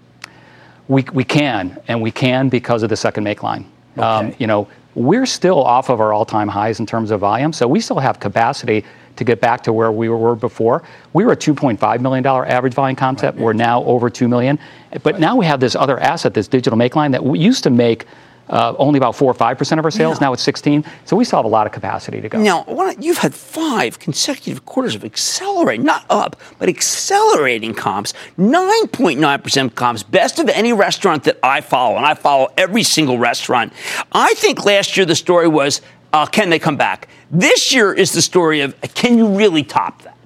[0.88, 3.70] We, we can, and we can because of the second make line.
[3.92, 4.02] Okay.
[4.02, 7.68] Um, you know, we're still off of our all-time highs in terms of volume, so
[7.68, 8.86] we still have capacity
[9.16, 10.82] to get back to where we were before.
[11.12, 13.36] We were a 2.5 million dollar average volume concept.
[13.36, 13.44] Right.
[13.44, 14.58] We're now over 2 million,
[15.02, 15.20] but right.
[15.20, 18.06] now we have this other asset, this digital make line that we used to make
[18.50, 20.18] uh, only about four or five percent of our sales.
[20.18, 20.26] Yeah.
[20.26, 20.84] Now it's 16.
[21.04, 22.40] So we still have a lot of capacity to go.
[22.40, 22.64] Now,
[22.98, 28.12] you've had five consecutive quarters of accelerating, not up, but accelerating comps.
[28.38, 33.18] 9.9 percent comps, best of any restaurant that I follow, and I follow every single
[33.18, 33.72] restaurant.
[34.12, 35.80] I think last year the story was,
[36.12, 37.08] uh, can they come back?
[37.30, 40.16] This year is the story of, can you really top that?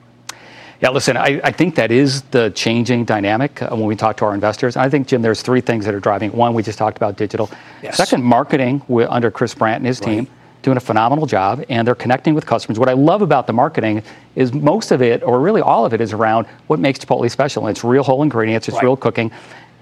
[0.84, 4.26] Yeah, listen, I, I, think that is the changing dynamic uh, when we talk to
[4.26, 4.76] our investors.
[4.76, 6.30] And I think, Jim, there's three things that are driving.
[6.32, 7.48] One, we just talked about digital.
[7.82, 7.96] Yes.
[7.96, 10.26] Second, marketing under Chris Brandt and his right.
[10.26, 10.28] team
[10.60, 12.78] doing a phenomenal job, and they're connecting with customers.
[12.78, 14.02] What I love about the marketing
[14.36, 17.66] is most of it, or really all of it, is around what makes Chipotle special.
[17.66, 18.82] And it's real whole ingredients, it's right.
[18.82, 19.30] real cooking.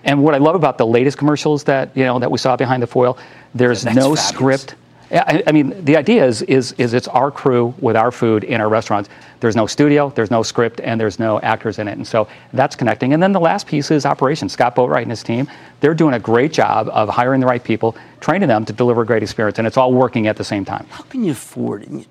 [0.04, 2.80] And what I love about the latest commercials that you know that we saw behind
[2.80, 3.18] the foil,
[3.56, 4.28] there's no fabulous.
[4.28, 4.74] script
[5.12, 8.60] I, I, mean, the idea is, is, is it's our crew with our food in
[8.62, 9.10] our restaurants.
[9.40, 11.92] There's no studio, there's no script, and there's no actors in it.
[11.98, 13.12] And so that's connecting.
[13.12, 14.52] And then the last piece is operations.
[14.52, 15.48] Scott Boatwright and his team,
[15.80, 19.06] they're doing a great job of hiring the right people, training them to deliver a
[19.06, 20.86] great experience, and it's all working at the same time.
[20.90, 22.06] How can you afford it?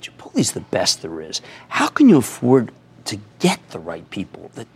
[0.00, 1.40] Chipotle's the best there is.
[1.68, 2.70] How can you afford
[3.06, 4.68] to get the right people that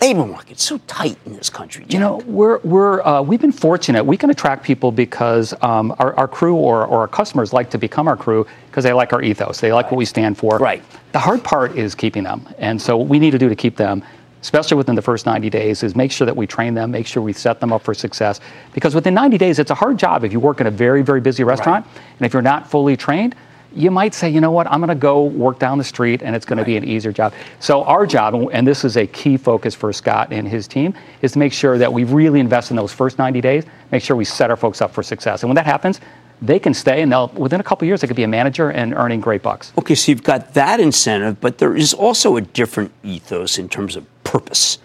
[0.00, 1.84] labor market's so tight in this country.
[1.88, 4.04] You know, we're, we're, uh, we've been fortunate.
[4.04, 7.78] We can attract people because um, our, our crew or, or our customers like to
[7.78, 9.60] become our crew because they like our ethos.
[9.60, 9.92] They like right.
[9.92, 10.58] what we stand for.
[10.58, 10.82] Right.
[11.12, 12.46] The hard part is keeping them.
[12.58, 14.02] And so what we need to do to keep them
[14.44, 17.22] especially within the first 90 days, is make sure that we train them, make sure
[17.22, 18.40] we set them up for success.
[18.74, 21.22] Because within 90 days, it's a hard job if you work in a very, very
[21.22, 21.86] busy restaurant.
[21.86, 22.02] Right.
[22.18, 23.34] And if you're not fully trained,
[23.74, 26.34] you might say, you know what, I'm going to go work down the street and
[26.34, 26.64] it's going right.
[26.64, 27.34] to be an easier job.
[27.60, 31.32] So, our job, and this is a key focus for Scott and his team, is
[31.32, 34.24] to make sure that we really invest in those first 90 days, make sure we
[34.24, 35.42] set our folks up for success.
[35.42, 36.00] And when that happens,
[36.42, 38.94] they can stay and they'll within a couple years they could be a manager and
[38.94, 39.72] earning great bucks.
[39.78, 43.96] Okay, so you've got that incentive, but there is also a different ethos in terms
[43.96, 44.78] of purpose.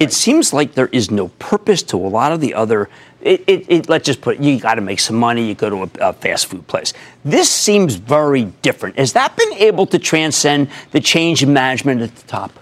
[0.00, 2.88] It seems like there is no purpose to a lot of the other
[3.24, 5.70] it, it, it, let's just put it, you got to make some money, you go
[5.70, 6.92] to a, a, fast food place.
[7.24, 8.98] This seems very different.
[8.98, 12.52] Has that been able to transcend the change in management at the top?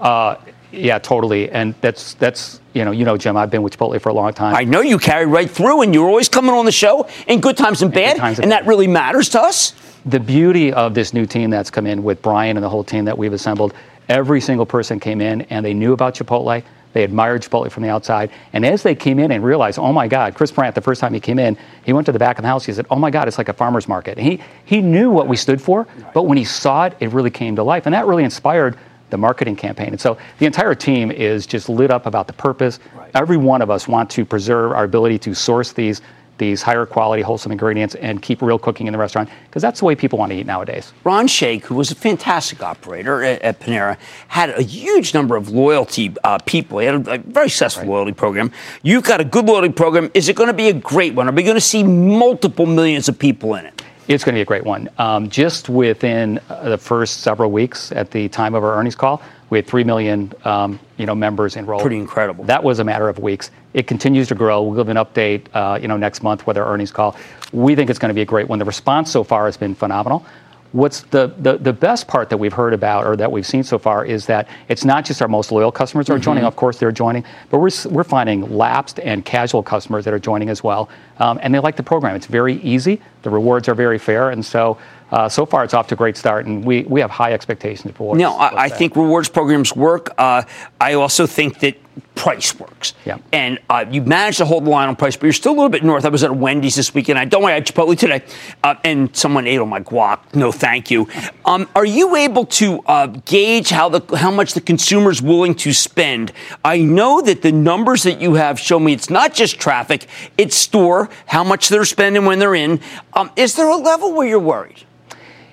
[0.00, 0.36] Uh,
[0.70, 1.50] yeah, totally.
[1.50, 4.32] And that's, that's you know, you know, Jim, I've been with Chipotle for a long
[4.32, 4.54] time.
[4.54, 7.56] I know you carry right through, and you're always coming on the show in good
[7.56, 9.74] times and bad, times and, and that really matters to us.
[10.06, 13.04] The beauty of this new team that's come in with Brian and the whole team
[13.04, 13.74] that we've assembled,
[14.08, 17.88] every single person came in and they knew about Chipotle they admired Chipotle from the
[17.88, 18.30] outside.
[18.52, 21.14] And as they came in and realized, oh my God, Chris Brandt, the first time
[21.14, 22.64] he came in, he went to the back of the house.
[22.64, 24.18] He said, oh my God, it's like a farmer's market.
[24.18, 27.30] And he, he knew what we stood for, but when he saw it, it really
[27.30, 27.86] came to life.
[27.86, 28.76] And that really inspired
[29.10, 29.88] the marketing campaign.
[29.88, 32.78] And so the entire team is just lit up about the purpose.
[32.94, 33.10] Right.
[33.14, 36.00] Every one of us want to preserve our ability to source these
[36.42, 39.86] these higher quality, wholesome ingredients and keep real cooking in the restaurant because that's the
[39.86, 40.92] way people want to eat nowadays.
[41.04, 45.50] Ron Shaich, who was a fantastic operator at, at Panera, had a huge number of
[45.50, 46.80] loyalty uh, people.
[46.80, 47.90] He had a, a very successful right.
[47.90, 48.50] loyalty program.
[48.82, 50.10] You've got a good loyalty program.
[50.14, 51.28] Is it going to be a great one?
[51.28, 53.82] Are we going to see multiple millions of people in it?
[54.08, 54.90] It's going to be a great one.
[54.98, 59.22] Um, just within uh, the first several weeks at the time of our earnings call,
[59.48, 61.82] we had 3 million um, you know, members enrolled.
[61.82, 62.42] Pretty incredible.
[62.44, 63.50] That was a matter of weeks.
[63.74, 64.62] It continues to grow.
[64.62, 67.16] We'll give an update uh, you know, next month with our earnings call.
[67.52, 68.58] We think it's going to be a great one.
[68.58, 70.24] The response so far has been phenomenal.
[70.72, 73.78] What's the, the, the best part that we've heard about or that we've seen so
[73.78, 76.22] far is that it's not just our most loyal customers are mm-hmm.
[76.22, 76.44] joining.
[76.44, 80.48] Of course, they're joining, but we're, we're finding lapsed and casual customers that are joining
[80.48, 80.88] as well.
[81.18, 82.16] Um, and they like the program.
[82.16, 83.02] It's very easy.
[83.20, 84.30] The rewards are very fair.
[84.30, 84.78] And so
[85.12, 87.94] uh, so far, it's off to a great start, and we, we have high expectations
[87.94, 90.08] for No, I, I think rewards programs work.
[90.16, 90.42] Uh,
[90.80, 91.76] I also think that
[92.14, 92.94] price works.
[93.04, 93.18] Yeah.
[93.32, 95.68] And uh, you managed to hold the line on price, but you're still a little
[95.68, 96.04] bit north.
[96.04, 97.18] I was at Wendy's this weekend.
[97.18, 98.22] I don't want to Chipotle today,
[98.62, 100.34] uh, and someone ate on my guac.
[100.34, 101.08] No, thank you.
[101.44, 105.72] Um, are you able to uh, gauge how the how much the consumer's willing to
[105.72, 106.32] spend?
[106.64, 110.06] I know that the numbers that you have show me it's not just traffic;
[110.38, 112.80] it's store, how much they're spending when they're in.
[113.14, 114.84] Um, is there a level where you're worried?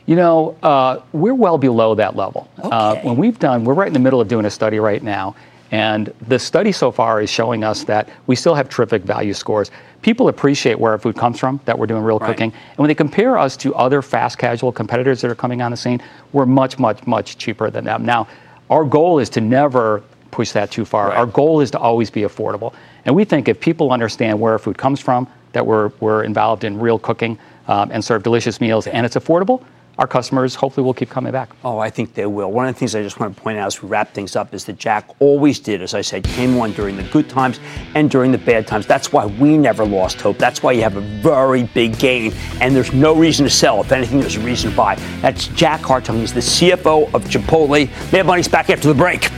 [0.06, 2.49] You know, uh, we're well below that level.
[2.58, 3.02] Uh, okay.
[3.02, 5.36] Uh, when we've done, we're right in the middle of doing a study right now,
[5.71, 9.69] and the study so far is showing us that we still have terrific value scores.
[10.01, 12.27] People appreciate where our food comes from, that we're doing real right.
[12.27, 12.51] cooking.
[12.51, 15.77] And when they compare us to other fast casual competitors that are coming on the
[15.77, 16.01] scene,
[16.34, 18.05] we're much, much, much cheaper than them.
[18.05, 18.27] Now,
[18.69, 20.01] our goal is to never
[20.32, 21.10] push that too far.
[21.10, 21.17] Right.
[21.17, 22.73] Our goal is to always be affordable.
[23.05, 26.63] And we think if people understand where our food comes from, that we're, we're involved
[26.63, 29.63] in real cooking um, and serve delicious meals, and it's affordable,
[29.99, 31.49] our customers hopefully will keep coming back.
[31.63, 32.49] Oh, I think they will.
[32.51, 34.53] One of the things I just want to point out as we wrap things up
[34.53, 37.59] is that Jack always did, as I said, came on during the good times
[37.95, 38.88] and during the bad times.
[38.88, 40.38] That's why we never lost hope.
[40.38, 42.31] That's why you have a very big gain,
[42.62, 43.81] and there's no reason to sell.
[43.81, 44.95] If anything, there's a reason to buy.
[45.21, 46.19] That's Jack Hartung.
[46.19, 47.89] He's the CFO of Chipotle.
[48.13, 49.29] Mad Money's back after the break.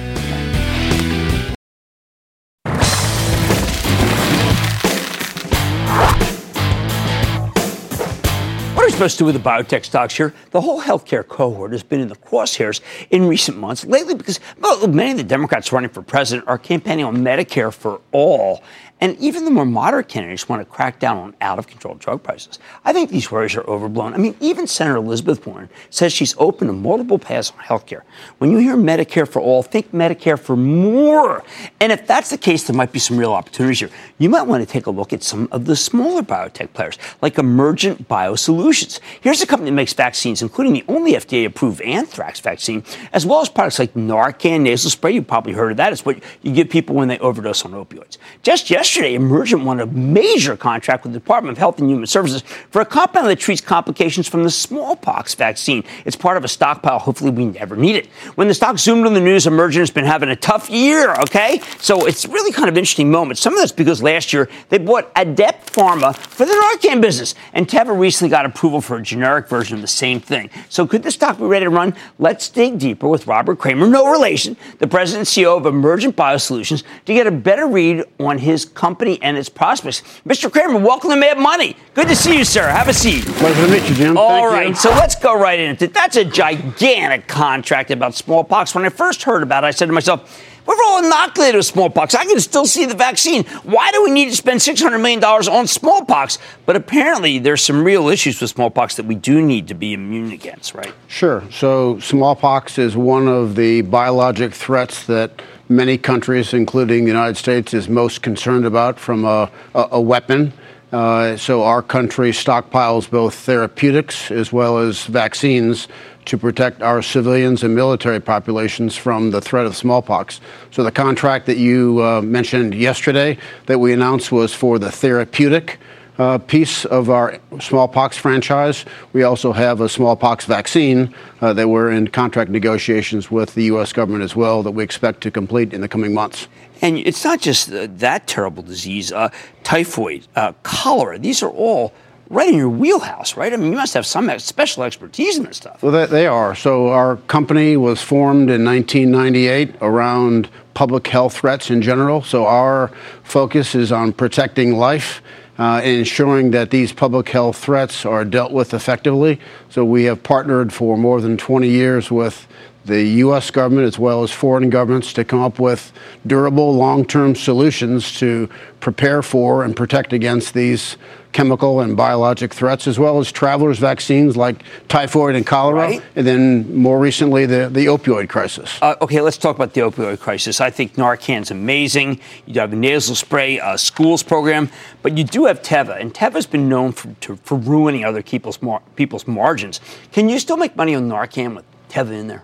[9.02, 10.32] To with the biotech stocks here?
[10.52, 14.88] The whole healthcare cohort has been in the crosshairs in recent months lately because well,
[14.88, 18.62] many of the Democrats running for president are campaigning on Medicare for all.
[19.02, 22.22] And even the more moderate candidates want to crack down on out of control drug
[22.22, 22.60] prices.
[22.86, 24.14] I think these worries are overblown.
[24.14, 28.06] I mean, even Senator Elizabeth Warren says she's open to multiple paths on health care.
[28.38, 31.44] When you hear Medicare for all, think Medicare for more.
[31.80, 33.90] And if that's the case, there might be some real opportunities here.
[34.20, 37.40] You might want to take a look at some of the smaller biotech players, like
[37.40, 39.00] Emergent Biosolutions.
[39.20, 42.84] Here's a company that makes vaccines, including the only FDA approved anthrax vaccine,
[43.14, 45.14] as well as products like Narcan nasal spray.
[45.14, 45.92] You've probably heard of that.
[45.92, 48.20] It's what you give people when they overdose on opioids.
[48.44, 52.06] Just yesterday, yesterday, Emergent won a major contract with the Department of Health and Human
[52.06, 55.86] Services for a compound that treats complications from the smallpox vaccine.
[56.04, 57.00] It's part of a stockpile.
[57.00, 58.08] Hopefully, we never need it.
[58.36, 61.62] When the stock zoomed on the news, Emergent has been having a tough year, okay?
[61.80, 63.40] So it's really kind of interesting moment.
[63.40, 67.70] Some of that's because last year they bought Adapt Pharma for the Narcan business, and
[67.70, 70.50] Teva recently got approval for a generic version of the same thing.
[70.68, 71.96] So could the stock be ready to run?
[72.20, 76.84] Let's dig deeper with Robert Kramer, no relation, the president and CEO of Emergent Biosolutions,
[77.06, 80.02] to get a better read on his company and its prospects.
[80.26, 80.52] Mr.
[80.52, 81.78] Kramer, welcome to Mad Money.
[81.94, 82.68] Good to see you, sir.
[82.68, 83.24] Have a seat.
[83.26, 84.18] Pleasure to meet you, Jim.
[84.18, 84.76] All Thank right, you.
[84.76, 85.94] so let's go right into it.
[85.94, 88.74] That's a gigantic contract about smallpox.
[88.74, 92.16] When I first heard about it, I said to myself, we're all inoculated with smallpox.
[92.16, 93.44] I can still see the vaccine.
[93.64, 96.40] Why do we need to spend $600 million on smallpox?
[96.66, 100.32] But apparently, there's some real issues with smallpox that we do need to be immune
[100.32, 100.94] against, right?
[101.08, 101.44] Sure.
[101.52, 105.42] So, smallpox is one of the biologic threats that
[105.72, 110.54] many countries, including the United States, is most concerned about from a, a, a weapon.
[110.92, 115.88] Uh, so our country stockpiles both therapeutics as well as vaccines
[116.26, 120.42] to protect our civilians and military populations from the threat of smallpox.
[120.70, 125.80] So the contract that you uh, mentioned yesterday that we announced was for the therapeutic
[126.18, 128.86] uh, piece of our smallpox franchise.
[129.14, 133.94] We also have a smallpox vaccine uh, that we're in contract negotiations with the U.S.
[133.94, 136.48] government as well that we expect to complete in the coming months.
[136.82, 139.30] And it's not just uh, that terrible disease, uh,
[139.64, 141.94] typhoid, uh, cholera, these are all
[142.32, 143.52] right in your wheelhouse, right?
[143.54, 145.84] I mean, you must have some special expertise in this stuff.
[145.84, 146.56] Well, they are.
[146.56, 152.22] So, our company was formed in 1998 around public health threats in general.
[152.22, 152.90] So, our
[153.24, 155.22] focus is on protecting life
[155.58, 159.40] uh, ensuring that these public health threats are dealt with effectively.
[159.70, 162.48] So we have partnered for more than 20 years with
[162.86, 163.52] the U.S.
[163.52, 165.94] government as well as foreign governments to come up with
[166.26, 170.98] durable long term solutions to prepare for and protect against these
[171.32, 176.02] chemical and biologic threats, as well as travelers' vaccines like typhoid and cholera, right.
[176.16, 178.78] and then more recently the, the opioid crisis.
[178.82, 180.62] Uh, okay, let's talk about the opioid crisis.
[180.62, 182.20] I think Narcan's amazing.
[182.46, 184.70] You have a nasal spray, a schools program,
[185.02, 188.62] but you do have Teva, and Teva's been known for, to, for ruining other people's,
[188.62, 189.80] mar- people's margins.
[190.12, 192.44] Can you still make money on Narcan with Teva in there?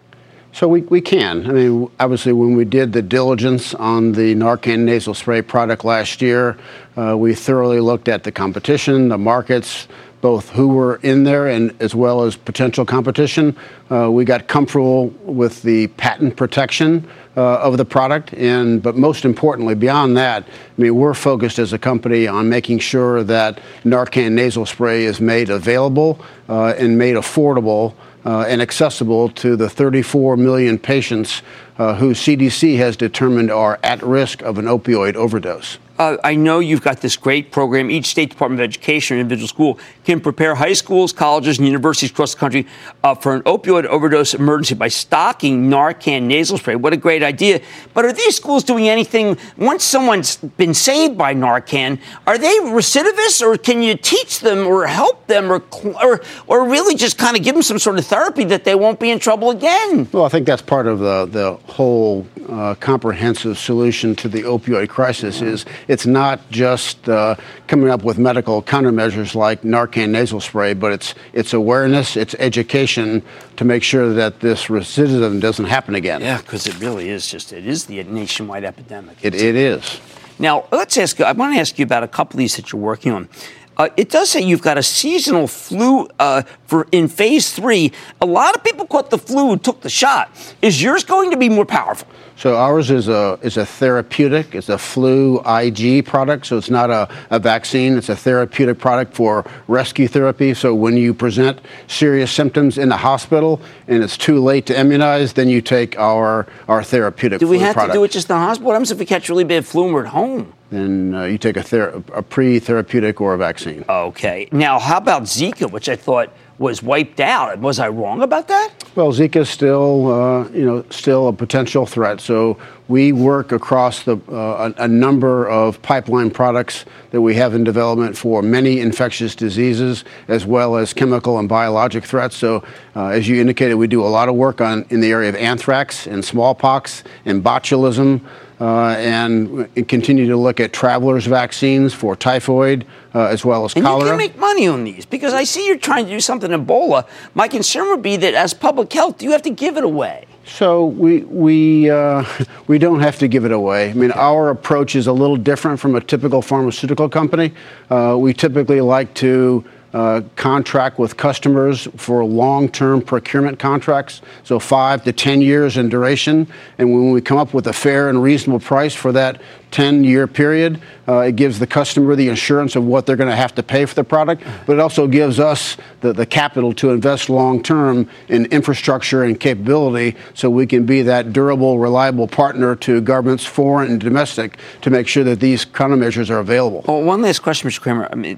[0.53, 1.47] So we, we can.
[1.47, 6.19] I mean, obviously, when we did the diligence on the Narcan nasal spray product last
[6.19, 6.55] year, uh,
[6.97, 9.87] we thoroughly looked at the competition, the markets,
[10.21, 13.55] both who were in there and as well as potential competition.
[13.91, 19.25] Uh, we got comfortable with the patent protection uh, of the product, and but most
[19.25, 24.31] importantly, beyond that, I mean, we're focused as a company on making sure that Narcan
[24.31, 26.19] nasal spray is made available
[26.49, 27.93] uh, and made affordable
[28.25, 31.43] uh, and accessible to the 34 million patients
[31.77, 35.77] uh, who CDC has determined are at risk of an opioid overdose.
[35.97, 37.89] Uh, I know you've got this great program.
[37.89, 42.11] Each state department of education or individual school can prepare high schools, colleges, and universities
[42.11, 42.67] across the country
[43.03, 46.75] uh, for an opioid overdose emergency by stocking Narcan nasal spray.
[46.75, 47.61] What a great idea.
[47.95, 51.99] But are these schools doing anything once someone's been saved by Narcan?
[52.27, 55.63] Are they recidivists or can you teach them or help them or,
[56.03, 58.99] or, or really just kind of give them some sort of therapy that they won't
[58.99, 60.07] be in trouble again?
[60.11, 64.89] Well, I think that's part of the, the whole uh, comprehensive solution to the opioid
[64.89, 67.35] crisis is it's not just uh,
[67.67, 73.21] coming up with medical countermeasures like Narcan nasal spray, but it's it's awareness, it's education
[73.57, 76.21] to make sure that this recidivism doesn't happen again.
[76.21, 79.17] Yeah, because it really is just it is the nationwide epidemic.
[79.21, 79.99] It, it is.
[80.39, 81.19] Now let's ask.
[81.19, 83.29] I want to ask you about a couple of these that you're working on.
[83.77, 87.91] Uh, it does say you've got a seasonal flu uh, for in phase three.
[88.21, 90.31] A lot of people caught the flu who took the shot.
[90.61, 92.07] Is yours going to be more powerful?
[92.35, 94.55] So ours is a is a therapeutic.
[94.55, 96.47] It's a flu IG product.
[96.47, 97.97] So it's not a, a vaccine.
[97.97, 100.53] It's a therapeutic product for rescue therapy.
[100.53, 105.33] So when you present serious symptoms in the hospital and it's too late to immunize,
[105.33, 107.39] then you take our our therapeutic.
[107.39, 107.41] Product.
[107.41, 107.93] Do we have product.
[107.93, 108.67] to do it just in the hospital?
[108.67, 110.53] What happens if we catch really bad flu and we're at home?
[110.69, 113.85] Then uh, you take a, ther- a pre-therapeutic or a vaccine.
[113.87, 114.49] Okay.
[114.51, 117.59] Now, how about Zika, which I thought was wiped out.
[117.59, 118.71] Was I wrong about that?
[118.95, 122.19] Well, Zika is still, uh, you know, still a potential threat.
[122.19, 122.57] So
[122.87, 127.63] we work across the, uh, a, a, number of pipeline products that we have in
[127.63, 132.35] development for many infectious diseases, as well as chemical and biologic threats.
[132.35, 132.63] So,
[132.95, 135.35] uh, as you indicated, we do a lot of work on in the area of
[135.35, 138.21] anthrax and smallpox and botulism.
[138.59, 143.85] Uh, and continue to look at travelers' vaccines for typhoid uh, as well as and
[143.85, 144.05] cholera.
[144.05, 147.07] you can make money on these because I see you're trying to do something Ebola.
[147.35, 150.25] My concern would be that as public health, you have to give it away.
[150.45, 152.25] So we we uh,
[152.67, 153.91] we don't have to give it away.
[153.91, 154.19] I mean, okay.
[154.19, 157.53] our approach is a little different from a typical pharmaceutical company.
[157.89, 159.63] Uh, we typically like to
[159.97, 166.45] uh, contract with customers for long-term procurement contracts, so five to 10 years in duration.
[166.77, 169.41] And when we come up with a fair and reasonable price for that
[169.71, 173.55] 10-year period, uh, it gives the customer the assurance of what they're going to have
[173.55, 177.27] to pay for the product, but it also gives us the, the capital to invest
[177.27, 183.45] long-term in infrastructure and capability so we can be that durable, reliable partner to governments,
[183.45, 186.83] foreign and domestic, to make sure that these countermeasures are available.
[186.87, 187.81] Well, one last question, Mr.
[187.81, 188.07] Kramer.
[188.11, 188.37] I mean,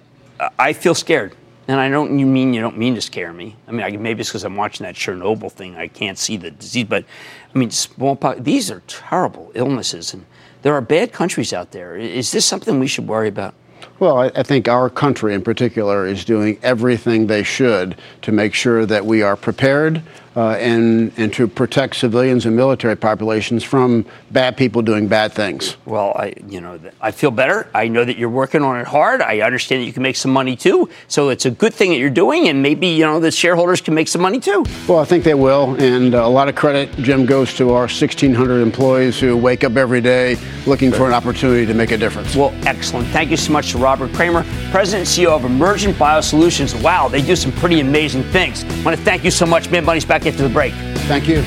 [0.57, 1.35] I feel scared.
[1.69, 3.55] And I don't you mean you don't mean to scare me.
[3.67, 5.77] I mean, I, maybe it's because I'm watching that Chernobyl thing.
[5.77, 7.05] I can't see the disease, but
[7.53, 8.41] I mean, smallpox.
[8.41, 10.25] These are terrible illnesses, and
[10.63, 11.95] there are bad countries out there.
[11.95, 13.53] Is this something we should worry about?
[13.99, 18.55] Well, I, I, think our country in particular is doing everything they should to make
[18.55, 20.01] sure that we are prepared
[20.35, 25.77] uh, and, and to protect civilians and military populations from bad people doing bad things.
[25.85, 27.67] Well, I, you know, I feel better.
[27.73, 29.21] I know that you're working on it hard.
[29.21, 30.89] I understand that you can make some money too.
[31.07, 33.93] So it's a good thing that you're doing, and maybe, you know, the shareholders can
[33.93, 34.65] make some money too.
[34.87, 35.75] Well, I think they will.
[35.81, 39.75] And uh, a lot of credit, Jim, goes to our 1,600 employees who wake up
[39.75, 42.35] every day looking for an opportunity to make a difference.
[42.35, 43.07] Well, excellent.
[43.07, 46.79] Thank you so much to Robert Kramer, President and CEO of Emergent Biosolutions.
[46.81, 48.63] Wow, they do some pretty amazing things.
[48.63, 49.69] I want to thank you so much.
[49.69, 50.73] Mad Money's back after the break.
[51.09, 51.43] Thank you.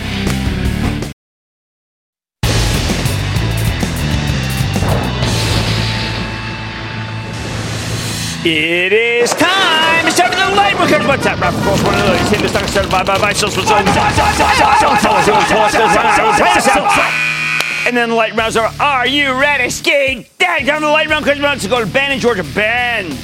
[8.44, 10.04] It is time.
[10.04, 11.06] It's time for the light record.
[11.06, 11.38] What's that?
[11.38, 12.28] Rap across one of those.
[12.28, 13.62] Hit the stock started by by by social
[17.86, 18.72] And then the light rounds are.
[18.80, 19.70] Are you ready?
[19.70, 20.26] Ski.
[20.38, 21.24] Dad, come to the light round.
[21.24, 22.42] Because we're about to go to Ben in Georgia.
[22.42, 23.16] Ben.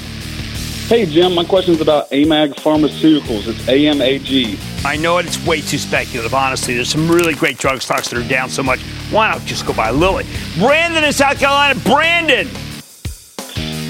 [0.89, 3.47] Hey, Jim, my question is about AMAG Pharmaceuticals.
[3.47, 4.59] It's AMAG.
[4.87, 6.77] I know it, it's way too speculative, honestly.
[6.77, 8.81] There's some really great drug stocks that are down so much.
[9.11, 10.25] Why not just go buy Lilly?
[10.59, 11.79] Brandon in South Carolina.
[11.81, 12.47] Brandon.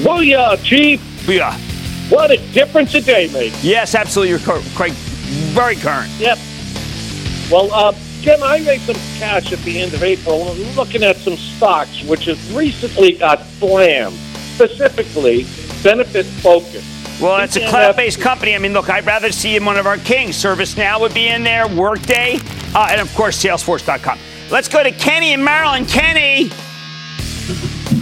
[0.03, 1.01] Booyah, Chief.
[1.25, 1.53] Booyah.
[2.11, 3.63] What a difference a day makes.
[3.63, 4.31] Yes, absolutely.
[4.31, 4.65] You're correct.
[5.55, 6.11] Very current.
[6.19, 6.37] Yep.
[7.49, 7.93] Well, uh,
[8.23, 10.49] Jim, I made some cash at the end of April.
[10.49, 14.17] I'm looking at some stocks which have recently got slammed.
[14.57, 15.47] Specifically,
[15.83, 17.21] Benefitfocus.
[17.21, 18.55] Well, it's a cloud-based company.
[18.55, 20.37] I mean, look, I'd rather see in one of our kings.
[20.37, 22.39] ServiceNow would be in there, Workday,
[22.75, 24.19] uh, and of course, Salesforce.com.
[24.51, 25.89] Let's go to Kenny in Maryland.
[25.89, 26.51] Kenny.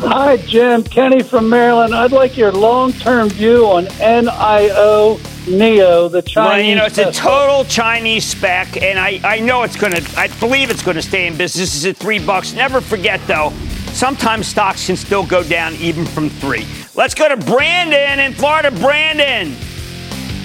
[0.01, 0.83] Hi, Jim.
[0.83, 1.95] Kenny from Maryland.
[1.95, 6.51] I'd like your long-term view on NIO Neo, the Chinese.
[6.51, 10.19] Well, you know, it's a total Chinese spec, and I, I know it's going to.
[10.19, 11.73] I believe it's going to stay in business.
[11.73, 12.53] This is at three bucks.
[12.53, 13.53] Never forget, though,
[13.93, 16.67] sometimes stocks can still go down even from three.
[16.97, 18.71] Let's go to Brandon in Florida.
[18.71, 19.55] Brandon.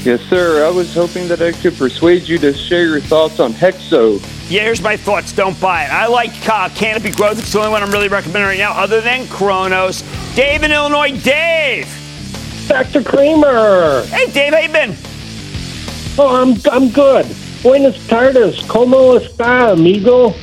[0.03, 0.65] Yes, sir.
[0.65, 4.19] I was hoping that I could persuade you to share your thoughts on Hexo.
[4.49, 5.31] Yeah, here's my thoughts.
[5.31, 5.91] Don't buy it.
[5.91, 7.39] I like uh, Canopy Growth.
[7.39, 10.03] It's the only one I'm really recommending right now, other than Cronos.
[10.35, 11.17] Dave in Illinois.
[11.21, 11.87] Dave.
[12.67, 13.01] Dr.
[13.01, 14.03] Cramer.
[14.07, 14.53] Hey, Dave.
[14.53, 14.95] How you been?
[16.17, 17.27] Oh, I'm I'm good.
[17.63, 18.61] Buenas tardes.
[18.63, 20.33] ¿Cómo está, amigo?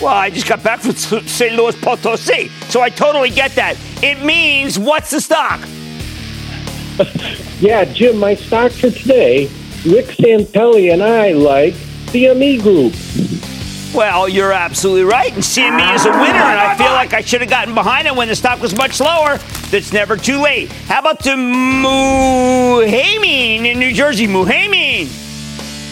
[0.00, 3.76] Well, I just got back from San Luis Potosi, so I totally get that.
[4.04, 5.60] It means what's the stock?
[7.58, 9.46] yeah, Jim, my stock for today,
[9.86, 11.72] Rick Santelli and I like
[12.12, 12.92] CME Group.
[13.96, 15.32] Well, you're absolutely right.
[15.32, 18.14] And CME is a winner, and I feel like I should have gotten behind it
[18.14, 19.38] when the stock was much lower.
[19.72, 20.70] It's never too late.
[20.70, 22.84] How about the Muhamin
[23.64, 24.26] in New Jersey?
[24.26, 25.06] Muhamin.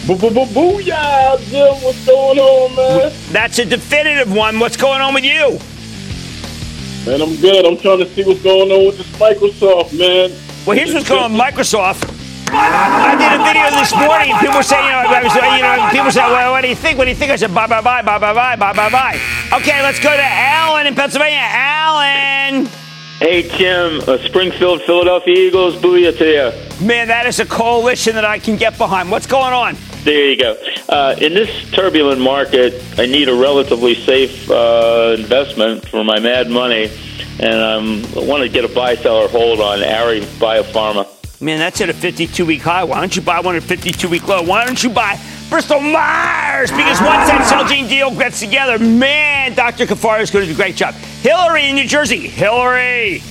[0.05, 1.73] Booyah, Jim.
[1.81, 3.11] What's going on, man?
[3.31, 4.59] That's a definitive one.
[4.59, 5.57] What's going on with you?
[7.05, 7.65] Man, I'm good.
[7.65, 10.31] I'm trying to see what's going on with this Microsoft, man.
[10.65, 12.09] Well, here's what's going on Microsoft.
[12.47, 14.37] I did a video this morning.
[14.39, 16.75] People were saying, you know, I was, you know, people said, well, what do you
[16.75, 16.97] think?
[16.97, 17.31] What do you think?
[17.31, 19.19] I said, bye, bye, bye, bye, bye, bye, bye, bye, bye.
[19.51, 21.39] Okay, let's go to Alan in Pennsylvania.
[21.41, 22.69] Alan.
[23.19, 26.85] Hey, Jim, uh, Springfield, Philadelphia Eagles, booyah to you.
[26.87, 29.11] Man, that is a coalition that I can get behind.
[29.11, 29.75] What's going on?
[30.03, 30.55] There you go.
[30.93, 36.51] Uh, in this turbulent market, I need a relatively safe uh, investment for my mad
[36.51, 36.91] money,
[37.39, 41.07] and um, I want to get a buy, sell, or hold on Aerie Biopharma.
[41.41, 42.83] Man, that's at a 52 week high.
[42.83, 44.43] Why don't you buy one at 52 week low?
[44.43, 45.19] Why don't you buy
[45.49, 46.69] Bristol Myers?
[46.69, 49.87] Because once that Celgene deal gets together, man, Dr.
[49.87, 50.93] Caforio is going to do a great job.
[50.93, 52.19] Hillary in New Jersey.
[52.27, 53.23] Hillary.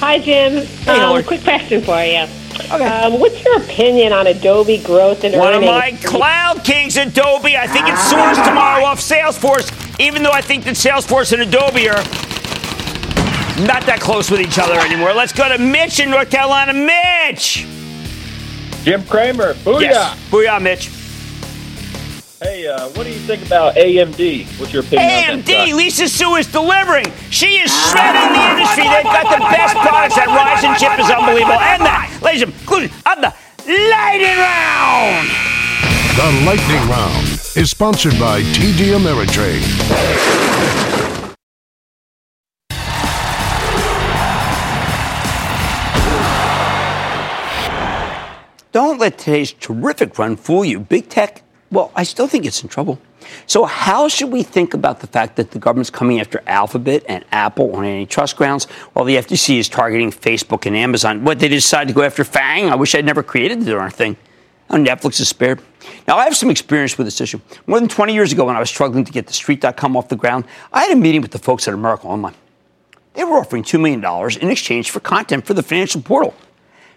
[0.00, 0.66] Hi, Jim.
[0.66, 1.22] Hey, um, Hillary.
[1.22, 2.26] quick question for you.
[2.66, 2.84] Okay.
[2.84, 7.56] Um, what's your opinion on Adobe growth and One of my cloud kings, Adobe.
[7.56, 11.88] I think it soars tomorrow off Salesforce, even though I think that Salesforce and Adobe
[11.88, 12.02] are
[13.66, 15.12] not that close with each other anymore.
[15.12, 16.72] Let's go to Mitch in North Carolina.
[16.72, 17.66] Mitch!
[18.84, 19.80] Jim Cramer, booyah!
[19.82, 20.18] Yes.
[20.30, 20.99] Booyah, Mitch.
[22.42, 24.46] Hey, uh, what do you think about AMD?
[24.58, 25.76] What's your opinion on that AMD.
[25.76, 27.04] Lisa Su is delivering.
[27.28, 28.88] She is shredding the industry.
[28.88, 30.16] They've got the best products.
[30.16, 31.60] That Ryzen chip is unbelievable.
[31.60, 33.34] And that, ladies and gentlemen, on the
[33.68, 35.28] lightning round.
[36.16, 37.26] The Lightning Round
[37.56, 39.60] is sponsored by TD Ameritrade.
[48.72, 50.80] Don't let today's terrific run fool you.
[50.80, 52.98] Big tech, well, I still think it's in trouble.
[53.46, 57.24] So, how should we think about the fact that the government's coming after Alphabet and
[57.30, 61.24] Apple on antitrust grounds while the FTC is targeting Facebook and Amazon?
[61.24, 62.70] What, they decide to go after FANG?
[62.70, 64.16] I wish I'd never created the darn thing.
[64.68, 65.60] Oh, Netflix is spared.
[66.08, 67.40] Now, I have some experience with this issue.
[67.66, 70.16] More than 20 years ago, when I was struggling to get the street.com off the
[70.16, 72.34] ground, I had a meeting with the folks at America Online.
[73.14, 76.34] They were offering $2 million in exchange for content for the financial portal.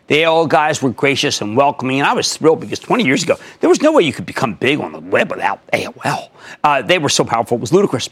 [0.08, 3.38] The AOL guys were gracious and welcoming, and I was thrilled because 20 years ago,
[3.62, 6.30] there was no way you could become big on the web without AOL.
[6.62, 8.10] Uh, they were so powerful, it was ludicrous.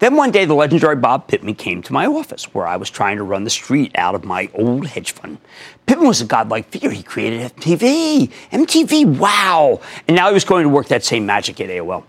[0.00, 3.18] Then one day, the legendary Bob Pittman came to my office where I was trying
[3.18, 5.38] to run the street out of my old hedge fund.
[5.86, 6.90] Pittman was a godlike figure.
[6.90, 8.30] He created MTV.
[8.50, 9.80] MTV, wow.
[10.08, 12.04] And now he was going to work that same magic at AOL.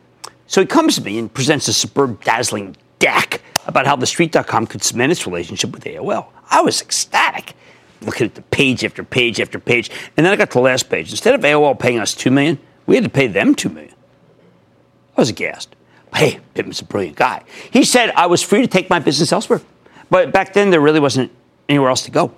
[0.47, 4.67] So he comes to me and presents a superb, dazzling deck about how the street.com
[4.67, 6.27] could cement its relationship with AOL.
[6.49, 7.55] I was ecstatic
[8.01, 9.89] looking at the page after page after page.
[10.17, 11.11] And then I got to the last page.
[11.11, 13.93] Instead of AOL paying us 2 million, we had to pay them 2 million.
[15.17, 15.75] I was aghast.
[16.15, 17.43] Hey, Pittman's a brilliant guy.
[17.71, 19.61] He said I was free to take my business elsewhere.
[20.09, 21.31] But back then, there really wasn't
[21.69, 22.33] anywhere else to go.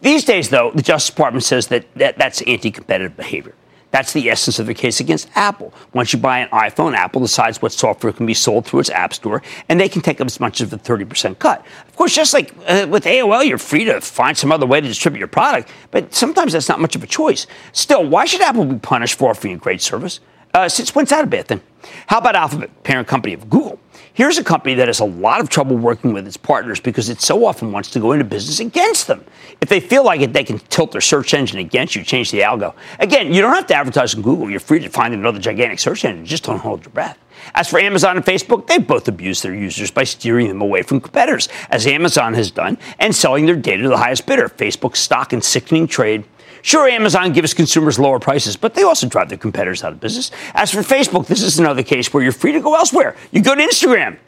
[0.00, 3.54] These days, though, the Justice Department says that, that that's anti competitive behavior.
[3.92, 5.72] That's the essence of the case against Apple.
[5.92, 9.14] Once you buy an iPhone, Apple decides what software can be sold through its App
[9.14, 11.64] Store, and they can take up as much as a 30% cut.
[11.86, 14.88] Of course, just like uh, with AOL, you're free to find some other way to
[14.88, 17.46] distribute your product, but sometimes that's not much of a choice.
[17.72, 20.20] Still, why should Apple be punished for offering a great service?
[20.54, 21.60] Uh, since when's that a bad thing?
[22.06, 23.78] How about Alphabet, parent company of Google?
[24.14, 27.22] Here's a company that has a lot of trouble working with its partners because it
[27.22, 29.24] so often wants to go into business against them.
[29.62, 32.40] If they feel like it, they can tilt their search engine against you, change the
[32.40, 32.74] algo.
[32.98, 34.50] Again, you don't have to advertise on Google.
[34.50, 36.26] You're free to find another gigantic search engine.
[36.26, 37.18] Just don't hold your breath.
[37.54, 41.00] As for Amazon and Facebook, they've both abuse their users by steering them away from
[41.00, 45.32] competitors, as Amazon has done, and selling their data to the highest bidder, Facebook's stock
[45.32, 46.24] in sickening trade.
[46.62, 50.30] Sure, Amazon gives consumers lower prices, but they also drive their competitors out of business.
[50.54, 53.16] As for Facebook, this is another case where you're free to go elsewhere.
[53.32, 54.18] You go to Instagram.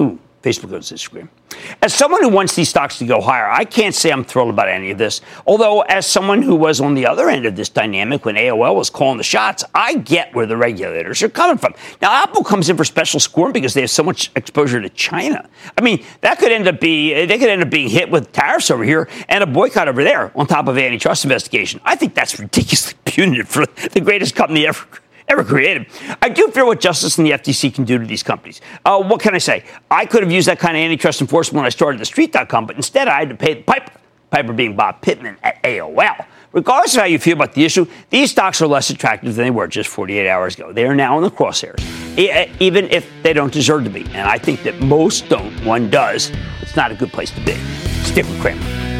[0.00, 1.28] Ooh, Facebook owns Instagram.
[1.82, 4.68] As someone who wants these stocks to go higher, I can't say I'm thrilled about
[4.68, 5.20] any of this.
[5.46, 8.90] Although, as someone who was on the other end of this dynamic when AOL was
[8.90, 11.74] calling the shots, I get where the regulators are coming from.
[12.00, 15.48] Now, Apple comes in for special scorn because they have so much exposure to China.
[15.76, 18.70] I mean, that could end up be they could end up being hit with tariffs
[18.70, 21.80] over here and a boycott over there on top of antitrust investigation.
[21.84, 24.86] I think that's ridiculously punitive for the greatest company ever
[25.28, 25.86] ever created.
[26.22, 28.60] I do fear what justice and the FTC can do to these companies.
[28.84, 29.64] Uh, what can I say?
[29.90, 32.76] I could have used that kind of antitrust enforcement when I started the street.com, but
[32.76, 33.92] instead I had to pay the piper.
[34.30, 36.26] Piper being Bob Pittman at AOL.
[36.52, 39.50] Regardless of how you feel about the issue, these stocks are less attractive than they
[39.50, 40.72] were just 48 hours ago.
[40.72, 41.80] They are now in the crosshairs,
[42.60, 44.02] even if they don't deserve to be.
[44.06, 45.52] And I think that most don't.
[45.64, 46.30] One does.
[46.60, 47.54] It's not a good place to be.
[48.04, 48.97] Stick with Cramer.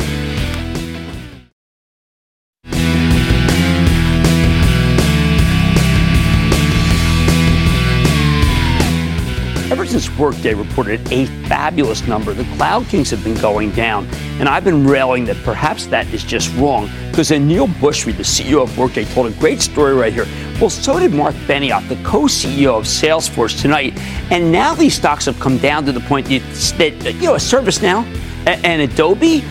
[9.89, 14.07] Since Workday reported a fabulous number, the Cloud Kings have been going down.
[14.39, 18.62] And I've been railing that perhaps that is just wrong because Aneel Bhusri, the CEO
[18.62, 20.26] of Workday, told a great story right here.
[20.61, 23.99] Well, so did Marc Benioff, the co CEO of Salesforce tonight.
[24.30, 28.05] And now these stocks have come down to the point that, you know, a ServiceNow
[28.47, 29.43] and Adobe,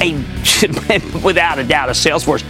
[0.00, 0.14] a,
[1.24, 2.44] without a doubt, a Salesforce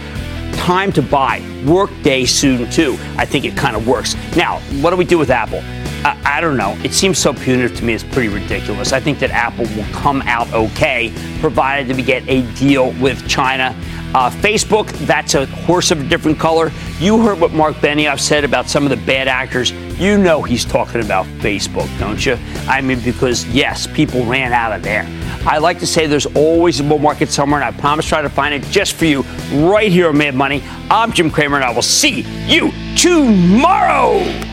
[0.55, 1.41] time to buy.
[1.65, 2.95] Workday soon, too.
[3.17, 4.15] I think it kind of works.
[4.35, 5.63] Now, what do we do with Apple?
[6.05, 6.77] I, I, don't know.
[6.83, 7.93] It seems so punitive to me.
[7.93, 8.91] It's pretty ridiculous.
[8.91, 13.27] I think that Apple will come out okay, provided that we get a deal with
[13.27, 13.75] China.
[14.13, 16.71] Uh, Facebook, that's a horse of a different color.
[16.99, 19.71] You heard what Marc Benioff said about some of the bad actors.
[19.99, 22.37] You know he's talking about Facebook, don't you?
[22.67, 25.07] I mean, because yes, people ran out of there.
[25.45, 28.29] I like to say there's always a bull market somewhere, and I promise try to
[28.29, 30.63] find it just for you right here on Mad Money.
[30.91, 34.52] I'm Jim Cramer, and I will see you tomorrow.